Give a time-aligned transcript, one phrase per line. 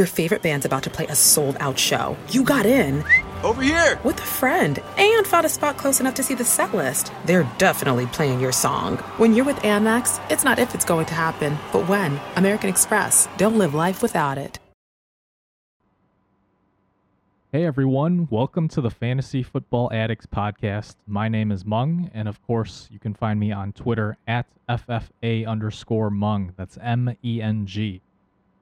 [0.00, 2.16] Your favorite band's about to play a sold out show.
[2.30, 3.04] You got in.
[3.44, 4.00] Over here!
[4.02, 7.12] With a friend and found a spot close enough to see the set list.
[7.26, 8.96] They're definitely playing your song.
[9.18, 12.18] When you're with Amex, it's not if it's going to happen, but when.
[12.36, 13.28] American Express.
[13.36, 14.58] Don't live life without it.
[17.52, 20.94] Hey everyone, welcome to the Fantasy Football Addicts podcast.
[21.06, 25.46] My name is Meng, and of course, you can find me on Twitter at FFA
[25.46, 26.54] underscore Meng.
[26.56, 28.00] That's M E N G.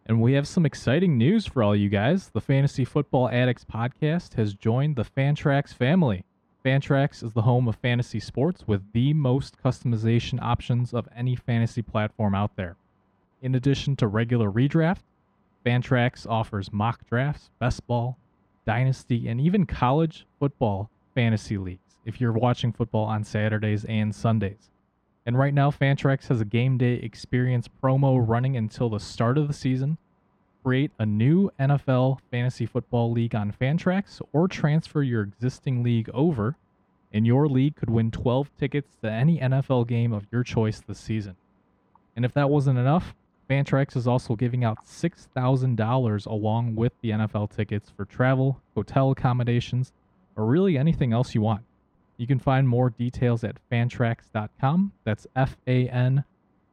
[0.09, 2.31] And we have some exciting news for all you guys.
[2.31, 6.25] The Fantasy Football Addicts podcast has joined the Fantrax family.
[6.65, 11.83] Fantrax is the home of fantasy sports with the most customization options of any fantasy
[11.83, 12.77] platform out there.
[13.43, 15.03] In addition to regular redraft,
[15.67, 18.17] Fantrax offers mock drafts, best ball,
[18.65, 24.71] dynasty, and even college football fantasy leagues if you're watching football on Saturdays and Sundays.
[25.29, 29.47] And right now, Fantrax has a game day experience promo running until the start of
[29.47, 29.99] the season.
[30.65, 36.57] Create a new NFL fantasy football league on Fantrax or transfer your existing league over,
[37.13, 40.99] and your league could win 12 tickets to any NFL game of your choice this
[40.99, 41.37] season.
[42.17, 43.15] And if that wasn't enough,
[43.51, 49.93] Fantrax is also giving out $6,000 along with the NFL tickets for travel, hotel accommodations,
[50.37, 51.65] or really anything else you want.
[52.19, 54.93] You can find more details at fantrax.com.
[55.05, 56.25] That's F A N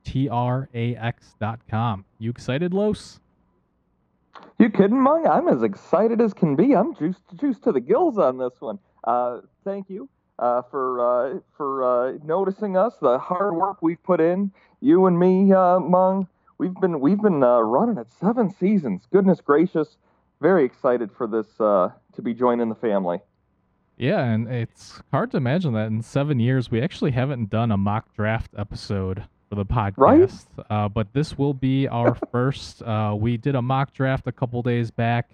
[0.03, 2.03] T R A X.com.
[2.17, 3.19] You excited, Los?
[4.57, 5.27] You kidding, Meng?
[5.27, 6.75] I'm as excited as can be.
[6.75, 8.79] I'm juiced, juiced to the gills on this one.
[9.03, 14.19] Uh, thank you uh, for uh, for uh, noticing us, the hard work we've put
[14.19, 14.51] in.
[14.81, 19.03] You and me, uh, Meng, we've been we've been uh, running it seven seasons.
[19.11, 19.97] Goodness gracious,
[20.41, 23.19] very excited for this to be joining the family.
[23.97, 27.77] Yeah, and it's hard to imagine that in seven years we actually haven't done a
[27.77, 29.97] mock draft episode for the podcast.
[29.97, 30.65] Right?
[30.69, 32.81] Uh, but this will be our first.
[32.81, 35.29] Uh, we did a mock draft a couple days back,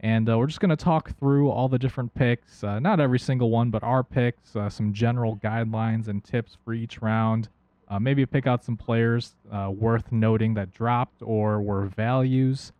[0.00, 2.62] and uh, we're just going to talk through all the different picks.
[2.62, 6.74] Uh, not every single one, but our picks, uh, some general guidelines and tips for
[6.74, 7.48] each round.
[7.88, 9.34] Uh, maybe pick out some players
[9.68, 12.72] worth noting that dropped or were values.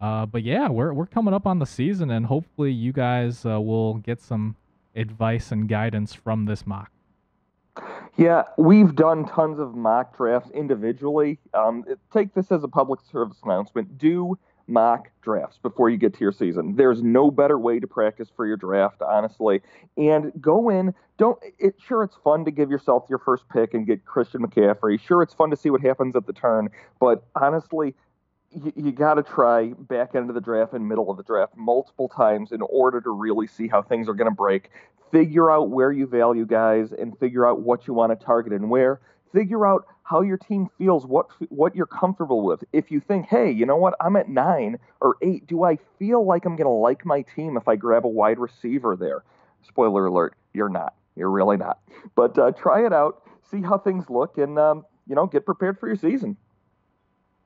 [0.00, 4.20] but yeah, we're we're coming up on the season, and hopefully you guys will get
[4.20, 4.56] some
[4.94, 6.90] advice and guidance from this mock?
[8.16, 11.40] Yeah, we've done tons of mock drafts individually.
[11.52, 13.98] Um, take this as a public service announcement.
[13.98, 16.74] Do mock drafts before you get to your season.
[16.76, 19.60] There's no better way to practice for your draft, honestly.
[19.96, 20.94] And go in.
[21.18, 21.38] Don't.
[21.58, 25.00] It sure it's fun to give yourself your first pick and get Christian McCaffrey.
[25.00, 26.68] Sure, it's fun to see what happens at the turn.
[26.98, 27.94] But honestly,
[28.54, 31.56] you, you got to try back end of the draft and middle of the draft
[31.56, 34.70] multiple times in order to really see how things are going to break.
[35.10, 38.70] Figure out where you value guys and figure out what you want to target and
[38.70, 39.00] where.
[39.32, 42.62] Figure out how your team feels, what what you're comfortable with.
[42.72, 46.24] If you think, hey, you know what, I'm at nine or eight, do I feel
[46.24, 49.24] like I'm going to like my team if I grab a wide receiver there?
[49.66, 50.94] Spoiler alert, you're not.
[51.16, 51.78] You're really not.
[52.14, 55.78] But uh, try it out, see how things look, and um, you know, get prepared
[55.78, 56.36] for your season.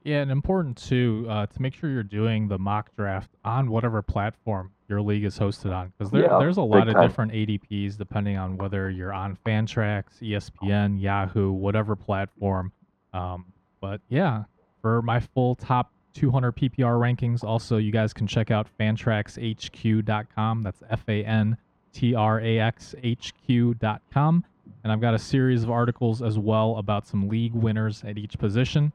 [0.08, 4.00] Yeah, and important too uh, to make sure you're doing the mock draft on whatever
[4.00, 7.06] platform your league is hosted on, because there, yeah, there's a lot of time.
[7.06, 12.72] different ADPs depending on whether you're on Fantrax, ESPN, Yahoo, whatever platform.
[13.12, 13.52] Um,
[13.82, 14.44] but yeah,
[14.80, 20.62] for my full top 200 PPR rankings, also you guys can check out fantraxhq.com.
[20.62, 21.54] That's F A N
[21.92, 24.42] T R A X H Q.com.
[24.84, 28.38] And I've got a series of articles as well about some league winners at each
[28.38, 28.90] position.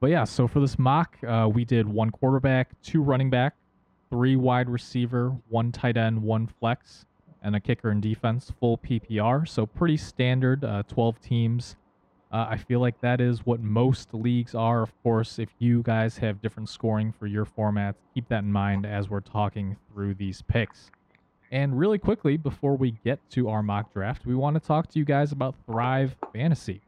[0.00, 3.54] But yeah, so for this mock, uh, we did one quarterback, two running back,
[4.10, 7.06] three wide receiver, one tight end, one flex,
[7.42, 9.48] and a kicker and defense, full PPR.
[9.48, 11.76] So pretty standard, uh, 12 teams.
[12.32, 14.82] Uh, I feel like that is what most leagues are.
[14.82, 18.84] Of course, if you guys have different scoring for your formats, keep that in mind
[18.84, 20.90] as we're talking through these picks.
[21.52, 24.98] And really quickly, before we get to our mock draft, we want to talk to
[24.98, 26.82] you guys about Thrive Fantasy.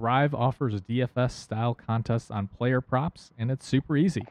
[0.00, 4.24] Thrive offers DFS style contests on player props, and it's super easy.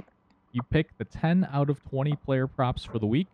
[0.52, 3.28] You pick the 10 out of 20 player props for the week,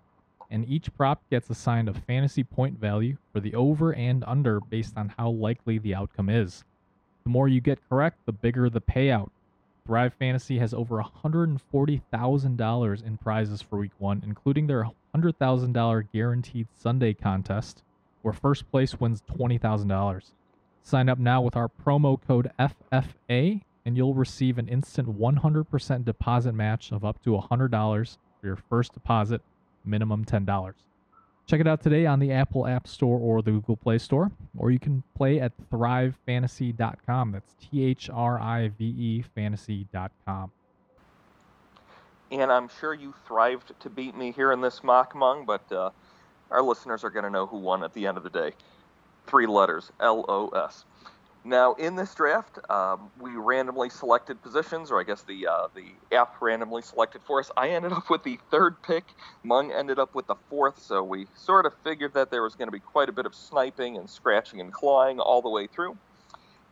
[0.52, 4.98] and each prop gets assigned a fantasy point value for the over and under based
[4.98, 6.66] on how likely the outcome is.
[7.24, 9.30] The more you get correct, the bigger the payout.
[9.88, 17.14] Thrive Fantasy has over $140,000 in prizes for week one, including their $100,000 guaranteed Sunday
[17.14, 17.82] contest,
[18.24, 20.34] where first place wins $20,000.
[20.86, 26.54] Sign up now with our promo code FFA and you'll receive an instant 100% deposit
[26.54, 29.42] match of up to $100 for your first deposit,
[29.84, 30.74] minimum $10.
[31.48, 34.70] Check it out today on the Apple App Store or the Google Play Store, or
[34.70, 37.32] you can play at thrivefantasy.com.
[37.32, 40.52] That's T H R I V E fantasy.com.
[42.32, 45.90] and I'm sure you thrived to beat me here in this mock meng, but uh,
[46.52, 48.52] our listeners are going to know who won at the end of the day.
[49.28, 50.86] Three letters, L O S.
[51.48, 55.86] Now, in this draft, um, we randomly selected positions, or I guess the uh, the
[56.16, 57.52] app randomly selected for us.
[57.56, 59.04] I ended up with the third pick.
[59.44, 62.68] Meng ended up with the fourth, so we sort of figured that there was going
[62.68, 65.96] to be quite a bit of sniping and scratching and clawing all the way through.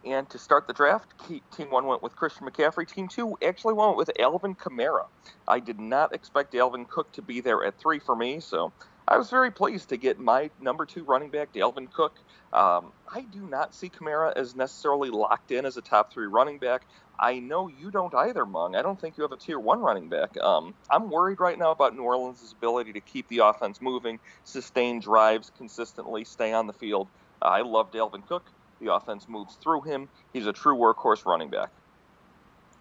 [0.06, 1.08] And to start the draft,
[1.56, 2.86] Team 1 went with Christian McCaffrey.
[2.92, 5.06] Team 2 actually went with Alvin Kamara.
[5.48, 8.74] I did not expect Dalvin Cook to be there at 3 for me, so
[9.08, 12.18] I was very pleased to get my number 2 running back, Dalvin Cook.
[12.54, 16.60] Um, I do not see Kamara as necessarily locked in as a top 3 running
[16.60, 16.88] back.
[17.20, 18.76] I know you don't either, Meng.
[18.76, 20.38] I don't think you have a tier 1 running back.
[20.38, 25.00] Um, I'm worried right now about New Orleans' ability to keep the offense moving, sustain
[25.00, 27.10] drives consistently, stay on the field.
[27.42, 28.50] I love Dalvin Cook.
[28.80, 30.10] The offense moves through him.
[30.32, 31.72] He's a true workhorse running back.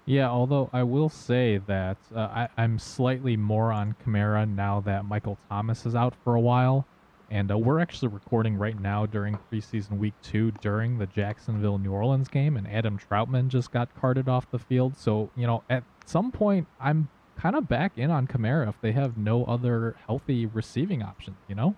[0.04, 5.04] Yeah, although I will say that uh, I, I'm slightly more on Kamara now that
[5.04, 6.86] Michael Thomas is out for a while.
[7.30, 11.92] And uh, we're actually recording right now during preseason week two during the Jacksonville New
[11.92, 14.98] Orleans game, and Adam Trautman just got carted off the field.
[14.98, 17.08] So, you know, at some point, I'm
[17.38, 21.54] kind of back in on Kamara if they have no other healthy receiving option, you
[21.54, 21.74] know?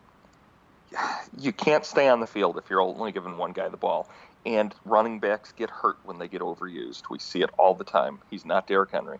[1.38, 4.08] you can't stay on the field if you're only giving one guy the ball.
[4.46, 7.04] And running backs get hurt when they get overused.
[7.10, 8.20] We see it all the time.
[8.30, 9.18] He's not Derrick Henry.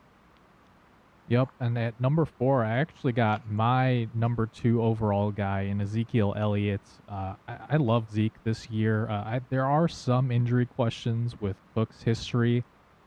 [1.29, 6.35] Yep, and at number four, I actually got my number two overall guy in Ezekiel
[6.37, 6.83] Elliott.
[7.09, 9.09] Uh, I, I, love Zeke this year.
[9.09, 12.63] Uh, I, there are some injury questions with Cook's history,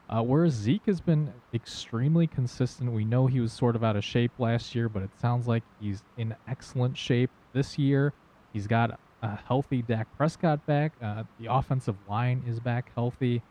[0.10, 2.92] uh, whereas Zeke has been extremely consistent.
[2.92, 5.64] We know he was sort of out of shape last year, but it sounds like
[5.80, 8.14] he's in excellent shape this year.
[8.52, 10.94] He's got a healthy Dak Prescott back.
[11.02, 13.42] Uh, the offensive line is back healthy.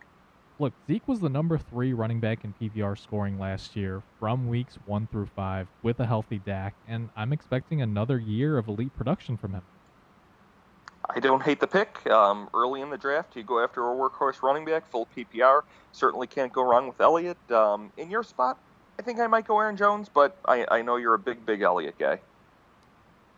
[0.59, 4.79] Look, Zeke was the number three running back in PPR scoring last year from weeks
[4.87, 9.37] one through five with a healthy Dak, and I'm expecting another year of elite production
[9.37, 9.63] from him.
[11.15, 12.05] I don't hate the pick.
[12.11, 15.61] Um, early in the draft, you go after a workhorse running back, full PPR.
[15.93, 17.39] Certainly can't go wrong with Elliott.
[17.51, 18.59] Um, in your spot,
[18.99, 21.61] I think I might go Aaron Jones, but I, I know you're a big, big
[21.61, 22.21] Elliott guy.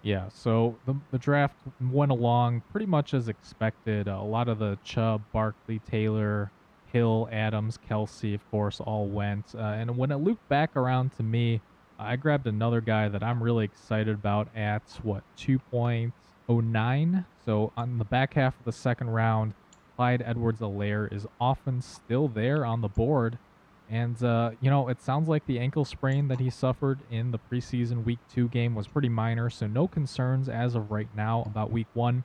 [0.02, 4.06] Yeah, so the, the draft went along pretty much as expected.
[4.06, 6.50] A lot of the Chubb, Barkley, Taylor,
[6.92, 9.54] Hill, Adams, Kelce, of course, all went.
[9.54, 11.60] Uh, and when it looped back around to me,
[11.98, 17.24] I grabbed another guy that I'm really excited about at what 2.09.
[17.44, 19.54] So on the back half of the second round,
[19.96, 23.36] Clyde Edwards-Helaire is often still there on the board.
[23.90, 27.38] And, uh, you know, it sounds like the ankle sprain that he suffered in the
[27.38, 31.70] preseason week two game was pretty minor, so no concerns as of right now about
[31.70, 32.25] week one.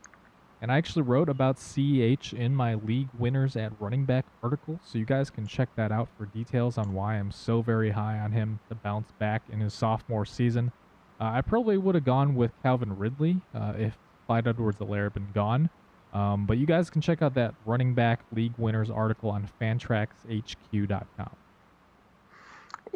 [0.62, 4.98] And I actually wrote about CEH in my league winners at running back article, so
[4.98, 8.32] you guys can check that out for details on why I'm so very high on
[8.32, 10.72] him to bounce back in his sophomore season.
[11.20, 15.32] Uh, I probably would have gone with Calvin Ridley uh, if Clyde Edwards-Helaire had been
[15.34, 15.70] gone.
[16.14, 21.30] Um, but you guys can check out that running back league winners article on fantraxhq.com.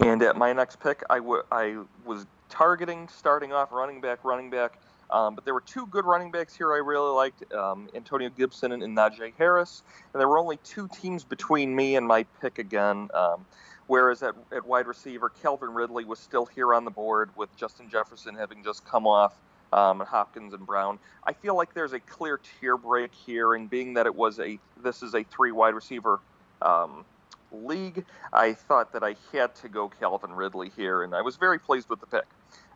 [0.03, 4.49] And at my next pick, I, w- I was targeting starting off running back, running
[4.49, 4.79] back.
[5.09, 8.73] Um, but there were two good running backs here I really liked um, Antonio Gibson
[8.73, 9.83] and, and Najee Harris.
[10.13, 13.09] And there were only two teams between me and my pick again.
[13.13, 13.45] Um,
[13.87, 17.89] whereas at, at wide receiver, Calvin Ridley was still here on the board with Justin
[17.89, 19.33] Jefferson having just come off.
[19.73, 20.97] Um, Hopkins and Brown.
[21.25, 24.57] I feel like there's a clear tier break here, and being that it was a
[24.81, 26.21] this is a three wide receiver
[26.61, 27.03] um,
[27.51, 28.05] league.
[28.33, 31.89] I thought that I had to go Calvin Ridley here, and I was very pleased
[31.89, 32.25] with the pick.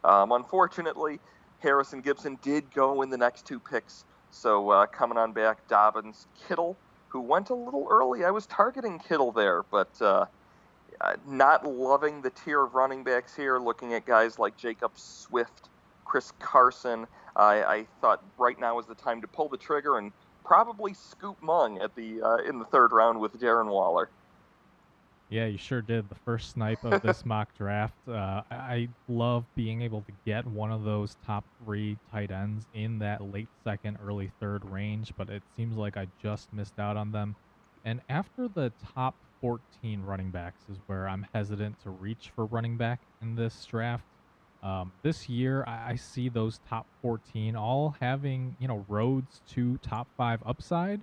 [0.04, 1.20] Um, unfortunately,
[1.60, 4.06] Harris and Gibson did go in the next two picks.
[4.32, 6.78] So uh, coming on back, Dobbins, Kittle,
[7.10, 8.24] who went a little early.
[8.24, 10.26] I was targeting Kittle there, but uh,
[11.02, 13.60] uh not loving the tier of running backs here.
[13.60, 15.70] Looking at guys like Jacob Swift,
[16.06, 20.12] Chris Carson, I, I thought right now is the time to pull the trigger and
[20.44, 24.10] probably scoop Mung at the uh, in the third round with Darren Waller.
[25.32, 26.10] Yeah, you sure did.
[26.10, 27.96] The first snipe of this mock draft.
[28.06, 33.00] Uh, I love being able to get one of those top three tight ends in
[33.00, 37.14] that late second, early third range, but it seems like I just missed out on
[37.14, 37.38] them.
[37.86, 42.76] And after the top 14 running backs is where I'm hesitant to reach for running
[42.76, 44.04] back in this draft.
[44.62, 49.78] Um, this year, I, I see those top 14 all having, you know, roads to
[49.78, 51.00] top five upside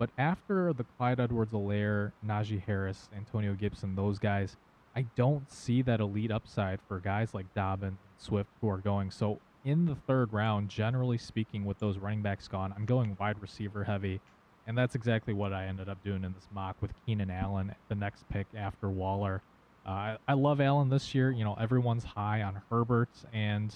[0.00, 4.56] but after the Clyde Edwards-Helaire, Najee Harris, Antonio Gibson, those guys,
[4.96, 9.10] I don't see that elite upside for guys like Dobbin, Swift, who are going.
[9.10, 13.42] So in the third round, generally speaking, with those running backs gone, I'm going wide
[13.42, 14.22] receiver heavy.
[14.66, 17.94] And that's exactly what I ended up doing in this mock with Keenan Allen, the
[17.94, 19.42] next pick after Waller.
[19.84, 21.30] Uh, I, I love Allen this year.
[21.30, 23.74] You know, everyone's high on Herbert, and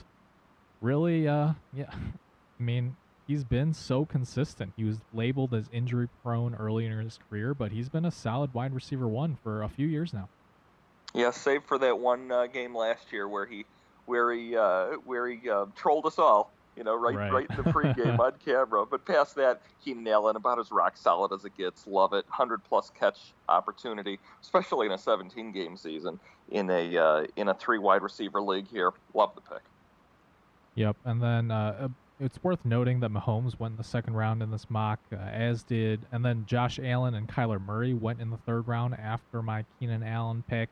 [0.80, 1.90] really, uh, yeah,
[2.60, 4.72] I mean, he's been so consistent.
[4.76, 8.52] He was labeled as injury prone early in his career, but he's been a solid
[8.54, 10.28] wide receiver one for a few years now.
[11.14, 13.64] Yeah, save for that one uh, game last year where he
[14.06, 16.50] where he uh, where he uh, trolled us all.
[16.76, 18.84] You know, right right, right in the pregame on camera.
[18.84, 21.86] But past that, Keenan Allen about as rock solid as it gets.
[21.86, 22.24] Love it.
[22.28, 26.18] Hundred plus catch opportunity, especially in a 17 game season
[26.50, 28.92] in a uh, in a three wide receiver league here.
[29.14, 29.62] Love the pick.
[30.74, 31.88] Yep, and then uh,
[32.24, 35.62] it's worth noting that Mahomes went in the second round in this mock, uh, as
[35.62, 39.64] did, and then Josh Allen and Kyler Murray went in the third round after my
[39.78, 40.70] Keenan Allen pick.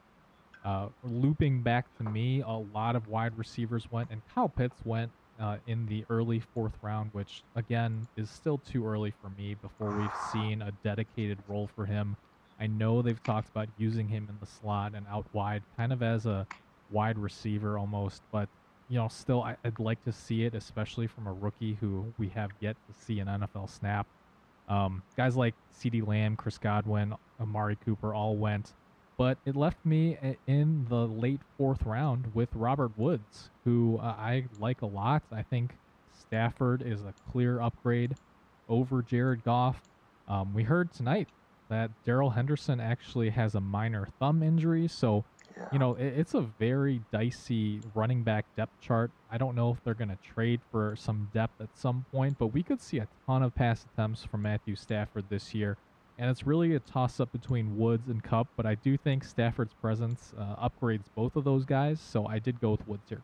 [0.65, 5.11] Uh, looping back to me, a lot of wide receivers went, and Kyle Pitts went
[5.39, 9.91] uh, in the early fourth round, which again is still too early for me before
[9.91, 12.17] we've seen a dedicated role for him.
[12.59, 16.03] I know they've talked about using him in the slot and out wide, kind of
[16.03, 16.47] as a
[16.91, 18.49] wide receiver almost, but
[18.89, 22.29] you know, still I, would like to see it, especially from a rookie who we
[22.31, 24.07] have yet to see an NFL snap.
[24.69, 28.73] Um, guys like CeeDee Lamb, Chris Godwin, Amari Cooper all went
[29.23, 34.47] but it left me in the late fourth round with Robert Woods, who uh, I
[34.59, 35.23] like a lot.
[35.31, 35.77] I think
[36.13, 38.17] Stafford is a clear upgrade
[38.69, 39.81] over Jared Goff.
[40.27, 41.29] Um, we heard tonight
[41.69, 45.25] that Darrell Henderson actually has a minor thumb injury, so
[45.63, 45.69] yeah.
[45.73, 49.11] you know it, it's a very dicey running back depth chart.
[49.31, 52.49] I don't know if they're going to trade for some depth at some point, but
[52.49, 55.77] we could see a ton of pass attempts from Matthew Stafford this year
[56.19, 59.75] and it's really a toss up between Woods and Kupp, but I do think Stafford's
[59.75, 63.23] presence uh, upgrades both of those guys, so I did go with Woods here.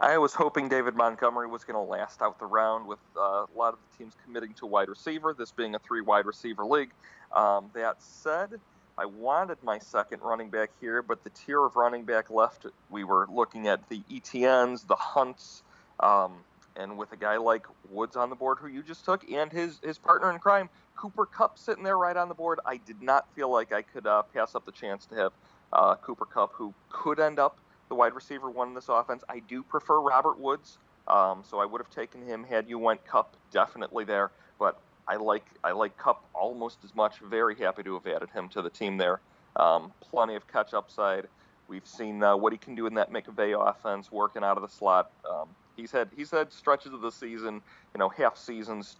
[0.00, 3.46] I was hoping David Montgomery was going to last out the round with uh, a
[3.56, 6.90] lot of the teams committing to wide receiver, this being a three wide receiver league.
[7.32, 8.60] Um, that said,
[8.96, 13.02] I wanted my second running back here, but the tier of running back left, we
[13.02, 15.62] were looking at the Etiennes, the Hunts,
[15.98, 16.36] um,
[16.76, 19.80] and with a guy like Woods on the board, who you just took, and his
[19.82, 23.26] his partner in crime, Cooper Kupp, sitting there right on the board, I did not
[23.34, 25.32] feel like I could uh, pass up the chance to have
[25.72, 27.58] uh, Cooper Kupp, who could end up
[27.88, 29.24] the wide receiver one in this offense.
[29.28, 33.04] I do prefer Robert Woods, um, so I would have taken him had you went
[33.04, 34.30] Kupp, definitely there.
[34.58, 37.18] But I like I like Kupp almost as much.
[37.20, 39.20] Very happy to have added him to the team there.
[39.56, 41.28] Um, plenty of catch upside.
[41.68, 44.68] We've seen uh, what he can do in that McVay offense, working out of the
[44.68, 45.10] slot.
[45.28, 47.60] Um, He's had he's had stretches of the season,
[47.94, 48.96] you know, half seasons,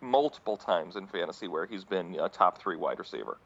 [0.00, 3.36] multiple times in fantasy where he's been a top three wide receiver.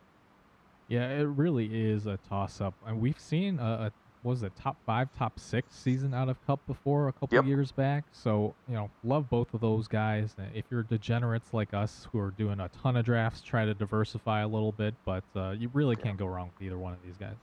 [0.86, 4.76] Yeah, it really is a toss up, and we've seen a, a was it top
[4.84, 7.46] five, top six season out of Kupp before a couple yep.
[7.46, 8.04] years back.
[8.12, 10.34] So you know, love both of those guys.
[10.54, 14.40] If you're degenerates like us who are doing a ton of drafts, try to diversify
[14.40, 17.16] a little bit, but uh, you really can't go wrong with either one of these
[17.16, 17.36] guys.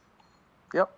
[0.74, 0.91] Yep.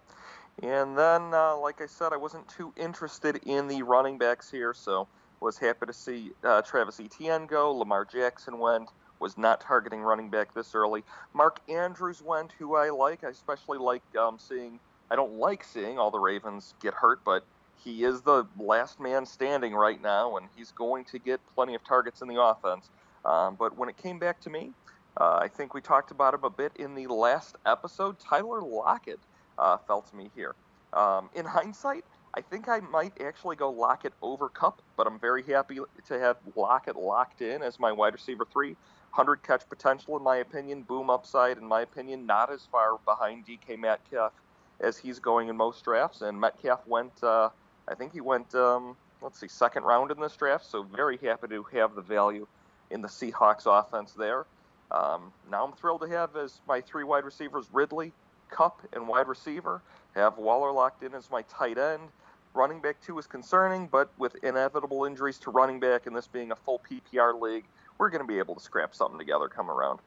[0.63, 4.74] And then, uh, like I said, I wasn't too interested in the running backs here,
[4.74, 5.07] so
[5.39, 7.72] was happy to see uh, Travis Etienne go.
[7.74, 8.89] Lamar Jackson went.
[9.19, 11.03] Was not targeting running back this early.
[11.34, 13.24] Mark Andrews went, who I like.
[13.24, 14.79] I especially like um, seeing.
[15.10, 17.44] I don't like seeing all the Ravens get hurt, but
[17.84, 21.84] he is the last man standing right now, and he's going to get plenty of
[21.84, 22.90] targets in the offense.
[23.24, 24.72] Um, but when it came back to me,
[25.20, 28.20] uh, I think we talked about him a bit in the last episode.
[28.20, 29.20] Tyler Lockett
[29.58, 30.56] uh, fell to me here.
[30.94, 35.44] Um, in hindsight, I think I might actually go Lockett over Kupp, but I'm very
[35.44, 38.76] happy to have Lockett locked in as my wide receiver three.
[39.16, 40.84] 100 catch potential, in my opinion.
[40.84, 42.26] Boom upside, in my opinion.
[42.28, 44.32] Not as far behind DK Metcalf
[44.79, 46.22] as he's going in most drafts.
[46.22, 47.50] And Metcalf went, uh,
[47.88, 50.65] I think he went, um, let's see, second round in this draft.
[50.65, 52.48] So very happy to have the value
[52.91, 54.46] in the Seahawks offense there.
[54.91, 58.13] Um, now I'm thrilled to have as my three wide receivers Ridley,
[58.50, 59.81] Kupp, and wide receiver.
[60.15, 62.10] Have Waller locked in as my tight end.
[62.53, 66.51] Running back two is concerning, but with inevitable injuries to running back and this being
[66.51, 67.65] a full PPR league,
[67.98, 70.00] we're going to be able to scrap something together come around.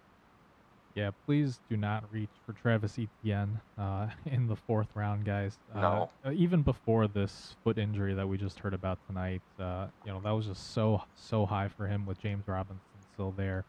[0.95, 5.59] Yeah, please do not reach for Travis Etienne uh, in the fourth round, guys.
[5.75, 6.11] Uh, no.
[6.25, 10.21] Uh, even before this foot injury that we just heard about tonight, uh, you know
[10.21, 12.81] that was just so so high for him with James Robinson
[13.15, 13.65] still there.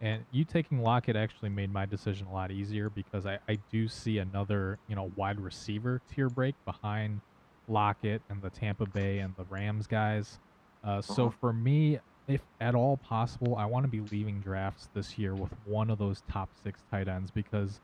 [0.00, 3.88] And you taking Lockett actually made my decision a lot easier because I, I do
[3.88, 7.20] see another, you know, wide receiver tier break behind
[7.66, 10.38] Lockett and the Tampa Bay and the Rams guys.
[10.84, 11.36] Uh, so uh-huh.
[11.40, 15.52] for me, if at all possible, I want to be leaving drafts this year with
[15.64, 17.80] one of those top six tight ends because,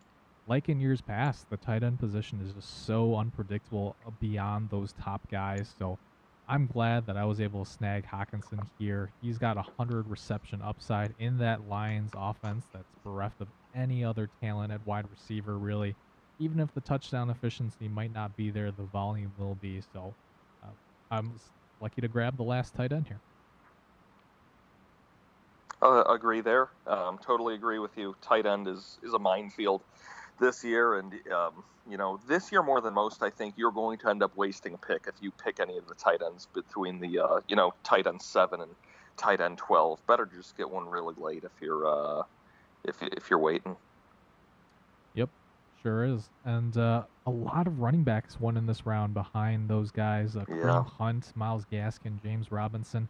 [0.48, 5.28] like in years past, the tight end position is just so unpredictable beyond those top
[5.30, 5.74] guys.
[5.78, 5.98] So
[6.48, 9.12] I'm glad that I was able to snag Hockenson here.
[9.22, 14.28] He's got a 100 reception upside in that Lions offense that's bereft of any other
[14.42, 15.96] talent at wide receiver, really.
[16.38, 19.80] even if the touchdown efficiency might not be there, the volume will be.
[19.92, 20.16] So
[20.64, 20.68] uh,
[21.10, 21.40] I'm
[21.80, 23.20] lucky to grab the last tight end here.
[25.82, 26.68] Uh, agree there.
[26.86, 28.14] Um, totally agree with you.
[28.22, 29.82] Tight end is is a minefield
[30.38, 33.98] this year, and um, you know this year more than most, I think you're going
[33.98, 37.00] to end up wasting a pick if you pick any of the tight ends between
[37.00, 38.70] the uh, you know tight end seven and
[39.16, 39.98] tight end twelve.
[40.06, 42.22] Better just get one really late if you're uh,
[42.84, 43.74] if if you're waiting.
[45.14, 45.30] Yep,
[45.82, 46.28] sure is.
[46.44, 50.44] And uh, a lot of running backs won in this round behind those guys: uh,
[50.48, 50.84] Yeah.
[50.84, 53.08] Hunt, Myles Gaskin, James Robinson.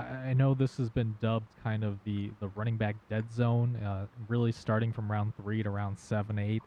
[0.00, 4.06] I, know this has been dubbed kind of the the running back dead zone, uh,
[4.28, 6.62] really starting from round three to round seven, eight,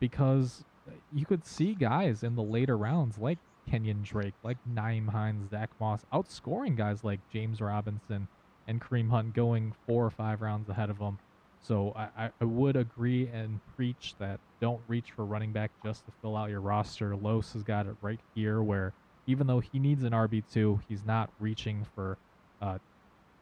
[0.00, 0.64] because
[1.12, 3.38] you could see guys in the later rounds like
[3.70, 8.28] Kenyon Drake, like Nyheim Hines, Zach Moss, outscoring guys like James Robinson
[8.66, 11.18] and Kareem Hunt going four or five rounds ahead of them.
[11.60, 16.04] So I, I- I would agree and preach that don't reach for running back just
[16.06, 17.16] to fill out your roster.
[17.16, 18.92] Los has got it right here where
[19.26, 22.18] even though he needs an RB2, he's not reaching for
[22.64, 22.78] uh,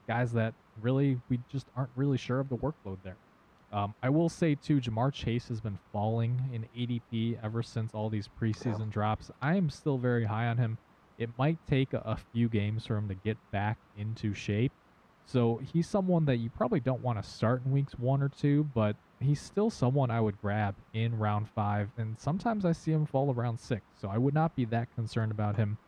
[0.09, 3.17] guys that really we just aren't really sure of the workload there.
[3.73, 8.11] Um, I will say too, Ja'Marr Chase has been falling in ADP ever since all
[8.11, 9.31] these preseason drops.
[9.41, 10.77] I am still very high on him.
[11.19, 14.73] It might take a, a few games for him to get back into shape.
[15.25, 18.65] So he's someone that you probably don't want to start in weeks one or two,
[18.75, 21.89] but he's still someone I would grab in round five.
[21.97, 23.83] And sometimes I see him fall around six.
[24.01, 25.79] So I would not be that concerned about him.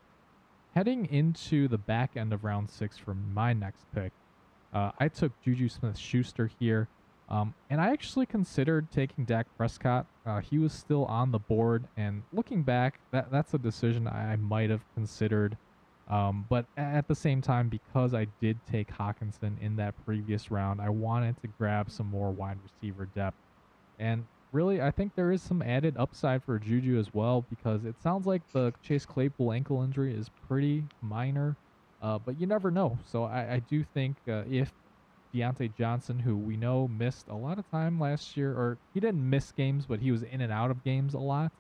[0.75, 4.11] Heading into the back end of round six for my next pick,
[4.73, 6.89] uh, I took Juju Smith Schuster here.
[7.29, 10.07] Um, and I actually considered taking Dak Prescott.
[10.27, 14.37] Uh, he was still on the board, and looking back, that that's a decision I
[14.37, 15.57] might have considered.
[16.09, 20.81] Um, but at the same time, because I did take Hockenson in that previous round,
[20.81, 23.39] I wanted to grab some more wide receiver depth.
[23.99, 28.01] And really, I think there is some added upside for Juju as well, because it
[28.03, 31.57] sounds like the Chase Claypool ankle injury is pretty minor,
[32.01, 32.99] uh, but you never know.
[33.05, 34.73] So I, I do think uh, if
[35.35, 39.29] Diontae Johnson, who we know missed a lot of time last year, or he didn't
[39.29, 41.51] miss games, but he was in and out of games a lot.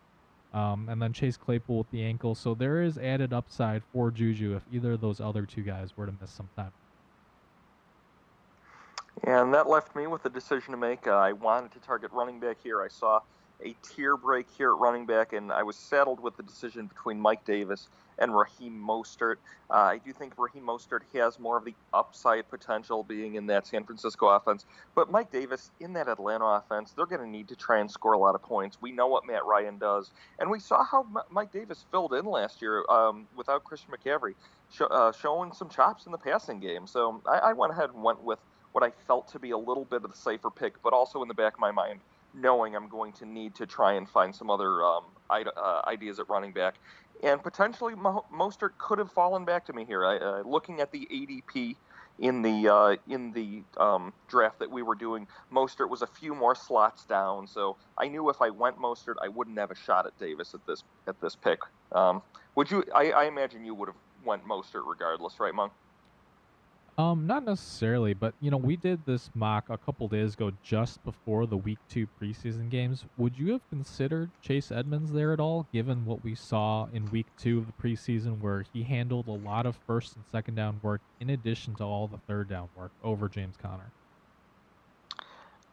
[0.52, 2.36] Um, and then Chase Claypool with the ankle.
[2.36, 6.06] So there is added upside for Juju if either of those other two guys were
[6.06, 6.70] to miss some time.
[9.22, 11.06] And that left me with a decision to make.
[11.06, 12.82] I wanted to target running back here.
[12.82, 13.20] I saw
[13.64, 17.20] a tier break here at running back, and I was saddled with the decision between
[17.20, 19.36] Mike Davis and Raheem Mostert.
[19.70, 23.66] Uh, I do think Raheem Mostert has more of the upside potential being in that
[23.66, 27.56] San Francisco offense, but Mike Davis in that Atlanta offense, they're going to need to
[27.56, 28.78] try and score a lot of points.
[28.80, 32.24] We know what Matt Ryan does, and we saw how M- Mike Davis filled in
[32.24, 34.34] last year um, without Christian McCaffrey,
[34.70, 36.86] sh- uh, showing some chops in the passing game.
[36.86, 38.40] So I, I went ahead and went with
[38.74, 41.28] what I felt to be a little bit of the safer pick, but also in
[41.28, 42.00] the back of my mind,
[42.34, 46.28] knowing I'm going to need to try and find some other um, uh, ideas at
[46.28, 46.74] running back.
[47.22, 50.04] And potentially, Mo- Mostert could have fallen back to me here.
[50.04, 51.76] I, uh, looking at the ADP
[52.18, 56.34] in the uh, in the um, draft that we were doing, Mostert was a few
[56.34, 57.46] more slots down.
[57.46, 60.66] So I knew if I went Mostert, I wouldn't have a shot at Davis at
[60.66, 61.60] this at this pick.
[61.92, 62.22] Um,
[62.56, 62.82] would you?
[62.92, 65.72] I, I imagine you would have went Mostert regardless, right, Monk?
[66.96, 71.02] Um, not necessarily, but you know, we did this mock a couple days ago just
[71.04, 73.04] before the week two preseason games.
[73.16, 77.26] Would you have considered Chase Edmonds there at all, given what we saw in week
[77.36, 81.00] two of the preseason, where he handled a lot of first and second down work
[81.18, 83.90] in addition to all the third down work over James Conner?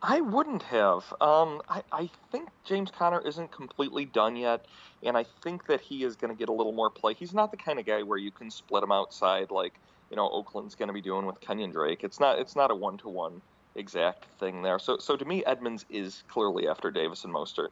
[0.02, 1.14] I wouldn't have.
[1.22, 4.66] Um, I, I think James Conner isn't completely done yet,
[5.04, 7.14] and I think that he is going to get a little more play.
[7.14, 9.80] He's not the kind of guy where you can split him outside like
[10.12, 12.04] you know Oakland's going to be doing with Kenyon Drake.
[12.04, 12.38] It's not.
[12.38, 13.42] It's not a one to one
[13.76, 14.78] exact thing there.
[14.78, 17.70] So so to me, Edmonds is clearly after Davis and Mostert.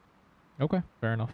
[0.60, 1.32] Okay, fair enough.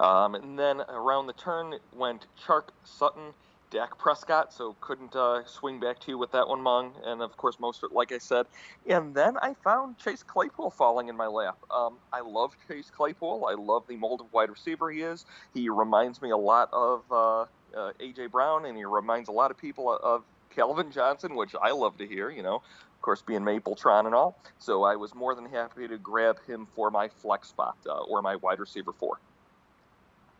[0.00, 3.32] Um, and then around the turn went Chark Sutton,
[3.70, 6.92] Dak Prescott, so couldn't uh, swing back to you with that one, Meng.
[7.04, 8.46] And of course, Mostert, like I said.
[8.88, 11.58] And then I found Chase Claypool falling in my lap.
[11.70, 13.46] Um, I love Chase Claypool.
[13.48, 15.26] I love the mold of wide receiver he is.
[15.54, 17.44] He reminds me a lot of uh,
[17.76, 18.28] uh, A.J.
[18.28, 20.22] Brown, and he reminds a lot of people of
[20.54, 22.56] Calvin Johnson, which I love to hear, you know.
[22.56, 24.38] Of course, being Mapletron and all.
[24.58, 28.22] So I was more than happy to grab him for my flex spot uh, or
[28.22, 29.18] my wide receiver four.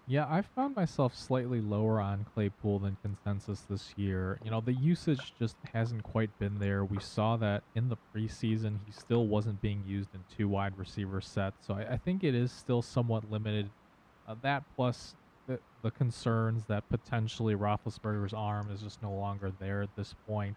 [0.06, 4.38] Yeah, I found myself slightly lower on Claypool than consensus this year.
[4.44, 6.84] You know, the usage just hasn't quite been there.
[6.84, 11.22] We saw that in the preseason, he still wasn't being used in two wide receiver
[11.22, 11.66] sets.
[11.66, 13.70] So I, I think it is still somewhat limited.
[14.28, 15.14] Uh, that plus
[15.84, 20.56] the, concerns that potentially Roethlisberger's arm is just no longer there at this point.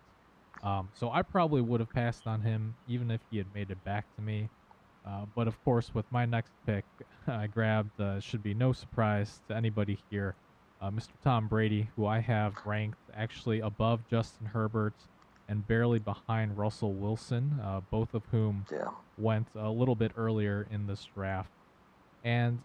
[0.63, 3.83] Um, so I probably would have passed on him even if he had made it
[3.83, 4.49] back to me.
[5.05, 6.83] Uh, but of course, with my next pick,
[7.27, 10.35] I grabbed, uh, should be no surprise to anybody here,
[10.81, 11.09] uh, Mr.
[11.23, 14.93] Tom Brady, who I have ranked actually above Justin Herbert
[15.49, 18.89] and barely behind Russell Wilson, uh, both of whom Yeah.
[19.17, 21.51] went a little bit earlier in this draft.
[22.23, 22.63] And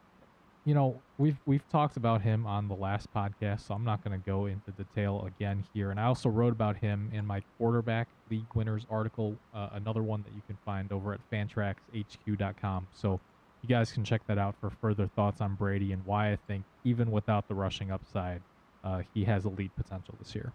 [0.64, 4.18] you know, we've we've talked about him on the last podcast, so I'm not going
[4.18, 5.90] to go into detail again here.
[5.90, 10.22] And I also wrote about him in my quarterback league winners article, uh, another one
[10.22, 12.87] that you can find over at fantraxhq.com.
[12.92, 13.20] So
[13.62, 16.64] you guys can check that out for further thoughts on Brady and why I think
[16.85, 18.40] even without the rushing upside,
[18.85, 20.53] uh, he has elite potential this year.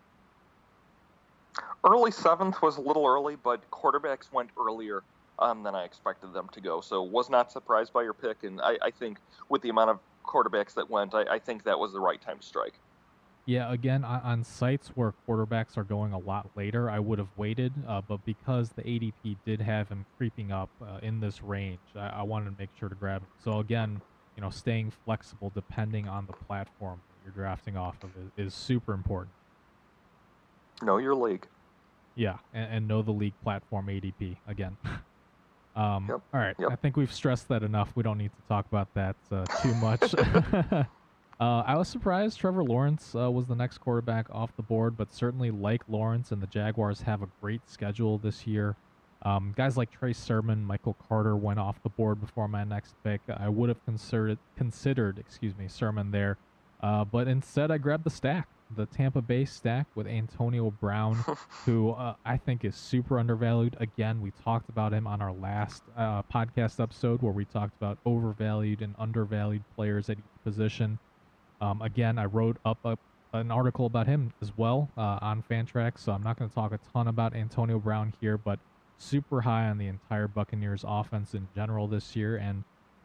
[1.85, 5.03] Early seventh was a little early, but quarterbacks went earlier
[5.39, 6.81] um, than I expected them to go.
[6.81, 9.19] So was not surprised by your pick, and I, I think
[9.49, 12.39] with the amount of quarterbacks that went, I, I think that was the right time
[12.39, 12.79] to strike.
[13.45, 17.71] Yeah, again, on, sites where quarterbacks are going a lot later, I would have waited.
[17.87, 22.07] Uh, but because the ADP did have him creeping up uh, in this range, I,
[22.07, 23.29] I wanted to make sure to grab him.
[23.41, 24.01] So again,
[24.35, 28.53] you know, staying flexible depending on the platform that you're drafting off of is, is
[28.53, 29.31] super important.
[30.81, 31.47] Know your league.
[32.15, 34.75] Yeah, and, and know the league platform ADP again.
[35.77, 36.69] um, Yep, All right, yep.
[36.71, 37.91] I think we've stressed that enough.
[37.95, 40.13] We don't need to talk about that uh, too much.
[40.73, 40.85] uh,
[41.39, 45.51] I was surprised Trevor Lawrence uh, was the next quarterback off the board, but certainly
[45.51, 48.75] like Lawrence and the Jaguars have a great schedule this year.
[49.23, 53.21] Um, guys like Trey Sermon, Michael Carter went off the board before my next pick.
[53.35, 56.37] I would have considered considered, excuse me, Sermon there,
[56.81, 61.23] uh, but instead I grabbed the stack, the Tampa Bay stack with Antonio Brown,
[61.65, 63.77] who uh, I think is super undervalued.
[63.79, 67.97] Again, we talked about him on our last uh, podcast episode where we talked about
[68.05, 70.99] overvalued and undervalued players at each position.
[71.61, 72.97] Um, again, I wrote up a,
[73.33, 76.71] an article about him as well uh, on Fantrax, so I'm not going to talk
[76.71, 78.59] a ton about Antonio Brown here, but
[78.97, 82.63] super high on the entire Buccaneers offense in general this year, and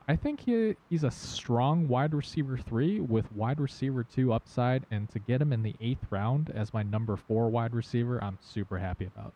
[0.09, 5.09] I think he he's a strong wide receiver three with wide receiver two upside, and
[5.11, 8.79] to get him in the eighth round as my number four wide receiver, I'm super
[8.79, 9.33] happy about.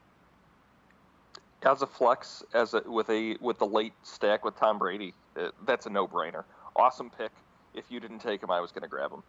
[1.63, 5.51] As a flex, as a, with a with the late stack with Tom Brady, uh,
[5.65, 6.45] that's a no brainer.
[6.75, 7.33] Awesome pick.
[7.75, 9.23] If you didn't take him, I was going to grab him.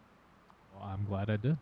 [0.74, 1.56] Well, I'm glad I did.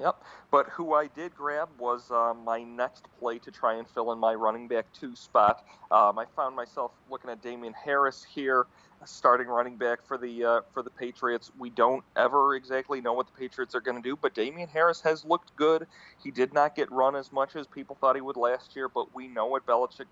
[0.00, 0.22] Yep.
[0.50, 4.18] But who I did grab was uh, my next play to try and fill in
[4.18, 5.64] my running back two spot.
[5.90, 8.66] Um, I found myself looking at Damien Harris here,
[9.04, 11.50] starting running back for the uh, for the Patriots.
[11.58, 15.00] We don't ever exactly know what the Patriots are going to do, but Damien Harris
[15.00, 15.86] has looked good.
[16.22, 19.14] He did not get run as much as people thought he would last year, but
[19.14, 20.06] we know what Belichick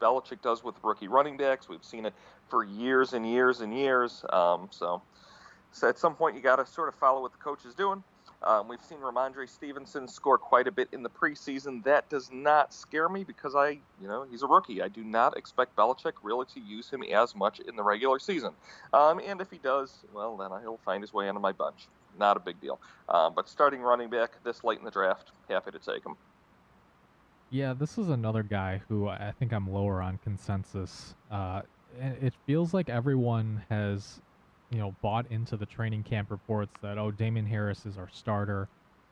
[0.00, 1.68] Belichick does with rookie running backs.
[1.68, 2.12] We've seen it
[2.50, 4.22] for years and years and years.
[4.30, 5.00] Um, so,
[5.72, 8.04] so at some point, you got to sort of follow what the coach is doing.
[8.42, 11.82] Um, we've seen Rhamondre Stevenson score quite a bit in the preseason.
[11.84, 13.70] That does not scare me because I,
[14.00, 14.80] you know, he's a rookie.
[14.80, 18.52] I do not expect Belichick really to use him as much in the regular season.
[18.92, 21.88] Um, and if he does, well, then he'll find his way into my bunch.
[22.16, 22.80] Not a big deal.
[23.08, 26.16] Um, but starting running back this late in the draft, happy to take him.
[27.50, 31.14] Yeah, this is another guy who I think I'm lower on consensus.
[31.30, 31.62] Uh,
[31.98, 34.20] it feels like everyone has,
[34.70, 38.68] you know, bought into the training camp reports that oh, Damien Harris is our starter.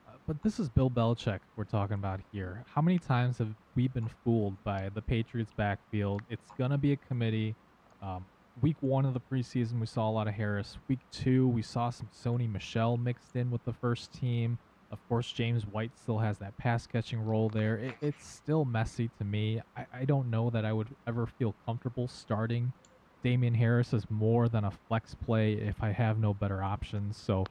[0.06, 2.64] Uh, but this is Bill Belichick we're talking about here.
[2.74, 6.22] How many times have we been fooled by the Patriots backfield?
[6.28, 7.54] It's gonna be a committee.
[8.02, 8.24] Um,
[8.60, 10.78] week one of the preseason, we saw a lot of Harris.
[10.88, 14.58] Week two, we saw some Sony Michel mixed in with the first team.
[14.92, 17.76] Of course, James White still has that pass catching role there.
[17.76, 19.60] It, it's still messy to me.
[19.76, 22.72] I, I don't know that I would ever feel comfortable starting
[23.26, 27.16] Damien Harris is more than a flex play if I have no better options.
[27.16, 27.44] So,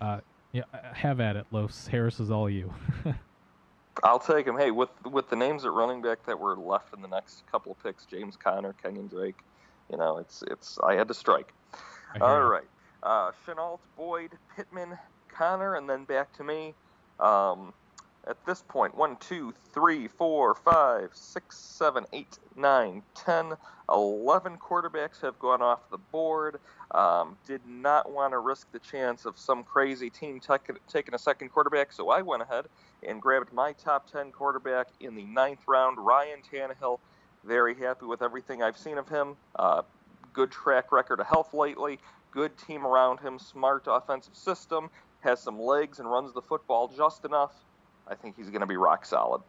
[0.00, 0.62] uh, yeah,
[0.94, 1.86] have at it, Los.
[1.88, 2.72] Harris is all you.
[4.02, 4.56] I'll take him.
[4.56, 7.72] Hey, with with the names at running back that were left in the next couple
[7.72, 9.36] of picks, James Conner, Kenyon Drake,
[9.90, 11.52] you know, it's it's I had to strike.
[12.18, 12.70] All right.
[13.02, 14.96] Uh, Shenault, Boyd, Pittman,
[15.28, 16.72] Connor, and then back to me.
[17.18, 17.74] Um,
[18.26, 23.54] at this point, one, two, three, four, five, six, seven, eight, nine, ten,
[23.88, 26.60] eleven quarterbacks have gone off the board.
[26.90, 31.18] Um, did not want to risk the chance of some crazy team taking taking a
[31.18, 32.66] second quarterback, so I went ahead
[33.06, 36.98] and grabbed my top 10 quarterback in the ninth round, Ryan Tannehill.
[37.44, 39.36] Very happy with everything I've seen of him.
[39.56, 39.82] Uh,
[40.32, 41.98] good track record of health lately,
[42.30, 47.24] good team around him, smart offensive system, has some legs and runs the football just
[47.24, 47.52] enough.
[48.10, 49.42] I think he's going to be rock solid.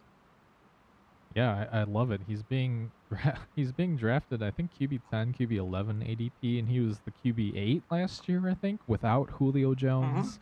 [1.35, 2.21] Yeah, I, I love it.
[2.27, 2.91] He's being
[3.55, 4.43] he's being drafted.
[4.43, 8.49] I think QB ten, QB eleven ADP, and he was the QB eight last year.
[8.49, 10.39] I think without Julio Jones.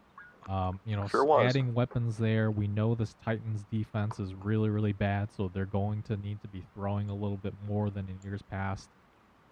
[0.48, 2.50] Um, you know, Sure adding weapons there.
[2.50, 6.48] We know this Titans defense is really really bad, so they're going to need to
[6.48, 8.90] be throwing a little bit more than in years past.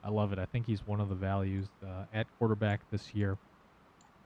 [0.03, 0.39] I love it.
[0.39, 3.37] I think he's one of the values uh, at quarterback this year.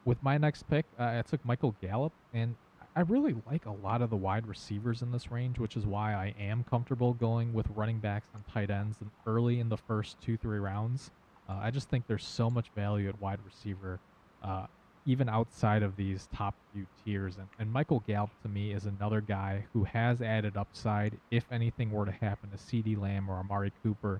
[0.05, 2.55] With my next pick, uh, I took Michael Gallup, and
[2.93, 6.13] I really like a lot of the wide receivers in this range, which is why
[6.13, 10.35] I am comfortable going with running backs and tight ends early in the first two,
[10.35, 11.09] three rounds.
[11.47, 14.01] Uh, I just think there's so much value at wide receiver,
[14.43, 14.65] uh,
[15.05, 17.37] even outside of these top few tiers.
[17.37, 21.91] And, and Michael Gallup, to me, is another guy who has added upside if anything
[21.91, 24.19] were to happen to CeeDee Lamb or Amari Cooper.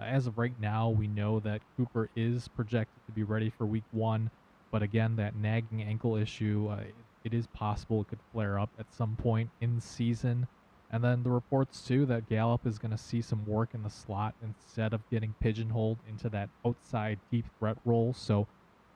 [0.00, 3.66] Uh, as of right now, we know that Cooper is projected to be ready for
[3.66, 4.30] week one.
[4.70, 6.80] But again, that nagging ankle issue, uh,
[7.26, 10.46] it is possible it could flare up at some point in season.
[10.92, 13.90] And then the reports too that Gallup is going to see some work in the
[13.90, 18.14] slot instead of getting pigeonholed into that outside deep threat role.
[18.14, 18.46] So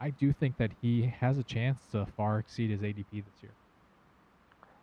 [0.00, 3.52] I do think that he has a chance to far exceed his ADP this year.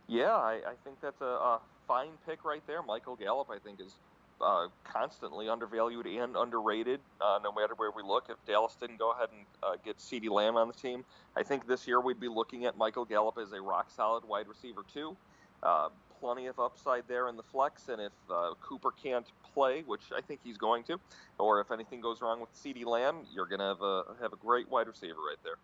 [0.07, 2.83] Yeah, I, I think that's a, a, fine pick right there.
[2.83, 3.93] Michael Gallup, I think, is
[4.41, 8.26] uh, constantly undervalued and underrated, uh, no matter where we look.
[8.30, 11.67] If Dallas didn't go ahead and uh, get CeeDee Lamb on the team, I think
[11.67, 15.15] this year we'd be looking at Michael Gallup as a rock solid wide receiver, too.
[15.63, 20.02] Uh, plenty of upside there in the flex, and if uh, Cooper can't play, which
[20.15, 21.00] I think he's going to,
[21.38, 24.38] or if anything goes wrong with CeeDee Lamb, you're going to have a, have a
[24.38, 25.58] great wide receiver right there.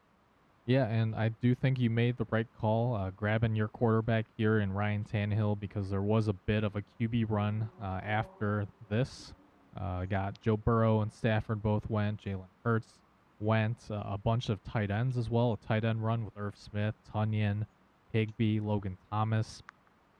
[0.65, 4.59] Yeah, and I do think you made the right call uh, grabbing your quarterback here
[4.59, 9.33] in Ryan Tannehill because there was a bit of a QB run uh, after this.
[9.75, 12.23] Uh, got Joe Burrow and Stafford both went.
[12.23, 12.99] Jalen Hurts
[13.41, 13.77] went.
[13.91, 15.53] Uh, a bunch of tight ends as well.
[15.53, 17.65] A tight end run with Irv Smith, Tonyan,
[18.13, 19.63] Higbee, Logan Thomas.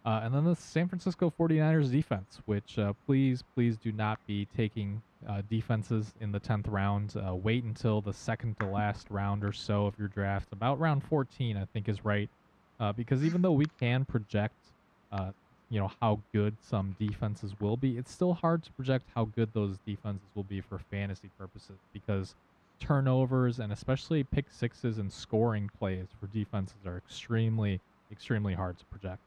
[0.06, 4.46] Uh, and then the San Francisco 49ers defense, which uh, please, please do not be
[4.58, 7.16] taking uh, defenses in the 10th round.
[7.16, 10.48] Uh, wait until the second to last round or so of your draft.
[10.52, 12.30] About round 14, I think, is right.
[12.80, 14.56] Uh, because even though we can project,
[15.12, 15.32] uh,
[15.70, 19.50] you know, how good some defenses will be, it's still hard to project how good
[19.54, 22.36] those defenses will be for fantasy purposes because
[22.80, 27.80] turnovers and especially pick sixes and scoring plays for defenses are extremely,
[28.12, 29.22] extremely hard to project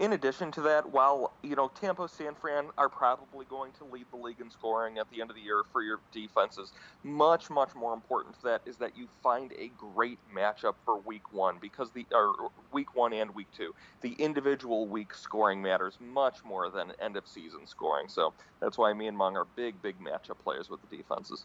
[0.00, 4.06] in addition to that, while you know Tampa, San Fran are probably going to lead
[4.10, 6.72] the league in scoring at the end of the year for your defenses,
[7.04, 11.32] much much more important to that is that you find a great matchup for Week
[11.32, 16.38] One because the or Week One and Week Two, the individual week scoring matters much
[16.44, 18.08] more than end of season scoring.
[18.08, 21.44] So that's why me and Meng are big big matchup players with the defenses.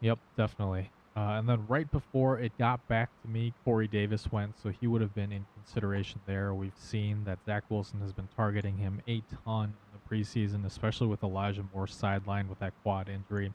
[0.00, 0.88] Yep, definitely.
[1.16, 4.86] Uh, and then right before it got back to me, Corey Davis went, so he
[4.86, 6.52] would have been in consideration there.
[6.52, 11.06] We've seen that Zach Wilson has been targeting him a ton in the preseason, especially
[11.06, 13.54] with Elijah Moore sidelined with that quad injury.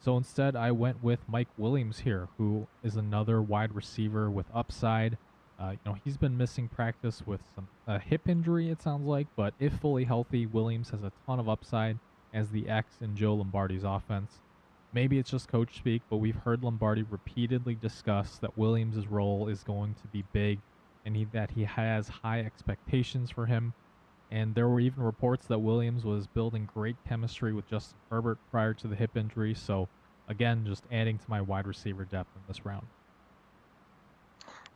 [0.00, 5.18] So instead, I went with Mike Williams here, who is another wide receiver with upside.
[5.60, 9.26] Uh, you know, he's been missing practice with some a hip injury, it sounds like,
[9.36, 11.98] but if fully healthy, Williams has a ton of upside
[12.32, 14.38] as the X in Joe Lombardi's offense.
[14.92, 19.62] Maybe it's just coach speak, but we've heard Lombardi repeatedly discuss that Williams' role is
[19.62, 20.60] going to be big
[21.04, 23.72] and he, that he has high expectations for him.
[24.30, 28.74] And there were even reports that Williams was building great chemistry with Justin Herbert prior
[28.74, 29.54] to the hip injury.
[29.54, 29.88] So,
[30.28, 32.86] again, just adding to my wide receiver depth in this round.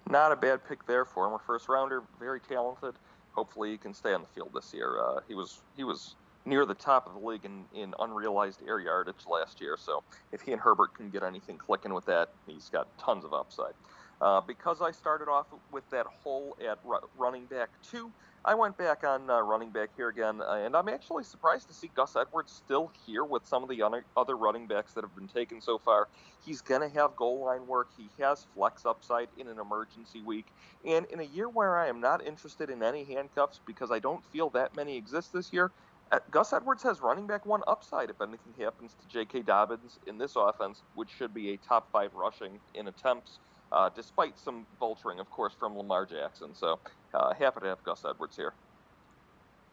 [0.09, 1.05] Not a bad pick there.
[1.05, 2.95] Former first rounder, very talented.
[3.33, 4.99] Hopefully, he can stay on the field this year.
[5.01, 8.81] Uh, he was he was near the top of the league in, in unrealized air
[8.81, 9.77] yardage last year.
[9.79, 10.03] So
[10.33, 13.75] if he and Herbert can get anything clicking with that, he's got tons of upside.
[14.21, 16.79] Uh, because I started off with that hole at
[17.19, 18.13] running back two,
[18.45, 21.75] I went back on uh, running back here again, uh, and I'm actually surprised to
[21.75, 23.83] see Gus Edwards still here with some of the
[24.17, 26.09] other running backs that have been taken so far.
[26.45, 27.91] He's going to have goal line work.
[27.97, 30.47] He has flex upside in an emergency week.
[30.85, 34.25] And in a year where I am not interested in any handcuffs because I don't
[34.33, 35.71] feel that many exist this year,
[36.31, 39.43] Gus Edwards has running back one upside if anything happens to J.K.
[39.43, 43.39] Dobbins in this offense, which should be a top five rushing in attempts,
[43.73, 46.55] uh, despite some vulturing, of course, from Lamar Jackson.
[46.55, 46.79] So
[47.15, 48.53] uh, happy to have Gus Edwards here.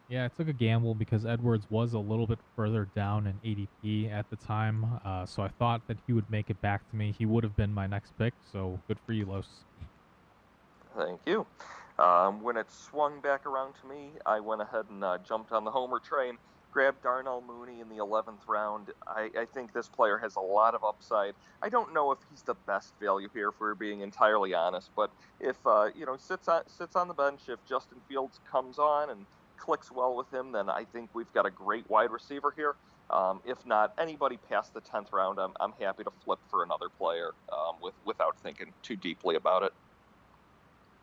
[0.08, 4.12] Yeah, I took a gamble because Edwards was a little bit further down in ADP
[4.12, 7.14] at the time, uh, so I thought that he would make it back to me.
[7.16, 9.48] He would have been my next pick, so good for you, Los.
[10.98, 11.46] Thank you.
[12.00, 15.66] Um, when it swung back around to me, I went ahead and uh, jumped on
[15.66, 16.38] the homer train,
[16.72, 18.92] grabbed Darnell Mooney in the 11th round.
[19.06, 21.34] I, I, think this player has a lot of upside.
[21.62, 25.12] I don't know if he's the best value here, if we're being entirely honest, but
[25.42, 29.10] if uh, you know sits on sits on the bench, if Justin Fields comes on
[29.10, 29.26] and
[29.58, 32.76] clicks well with him, then I think we've got a great wide receiver here.
[33.10, 36.88] Um, if not anybody past the 10th round, I'm, I'm happy to flip for another
[36.88, 39.74] player um, with without thinking too deeply about it.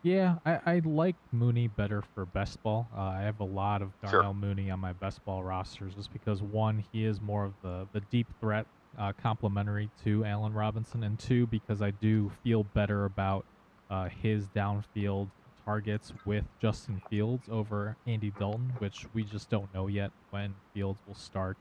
[0.03, 2.89] Yeah, I, I like Mooney better for best ball.
[2.95, 4.33] Uh, I have a lot of Darnell sure.
[4.33, 8.01] Mooney on my best ball rosters just because one, he is more of the, the
[8.01, 13.45] deep threat uh, complementary to Allen Robinson, and two, because I do feel better about
[13.89, 15.29] uh, his downfield
[15.65, 21.01] targets with Justin Fields over Andy Dalton, which we just don't know yet when Fields
[21.05, 21.57] will start.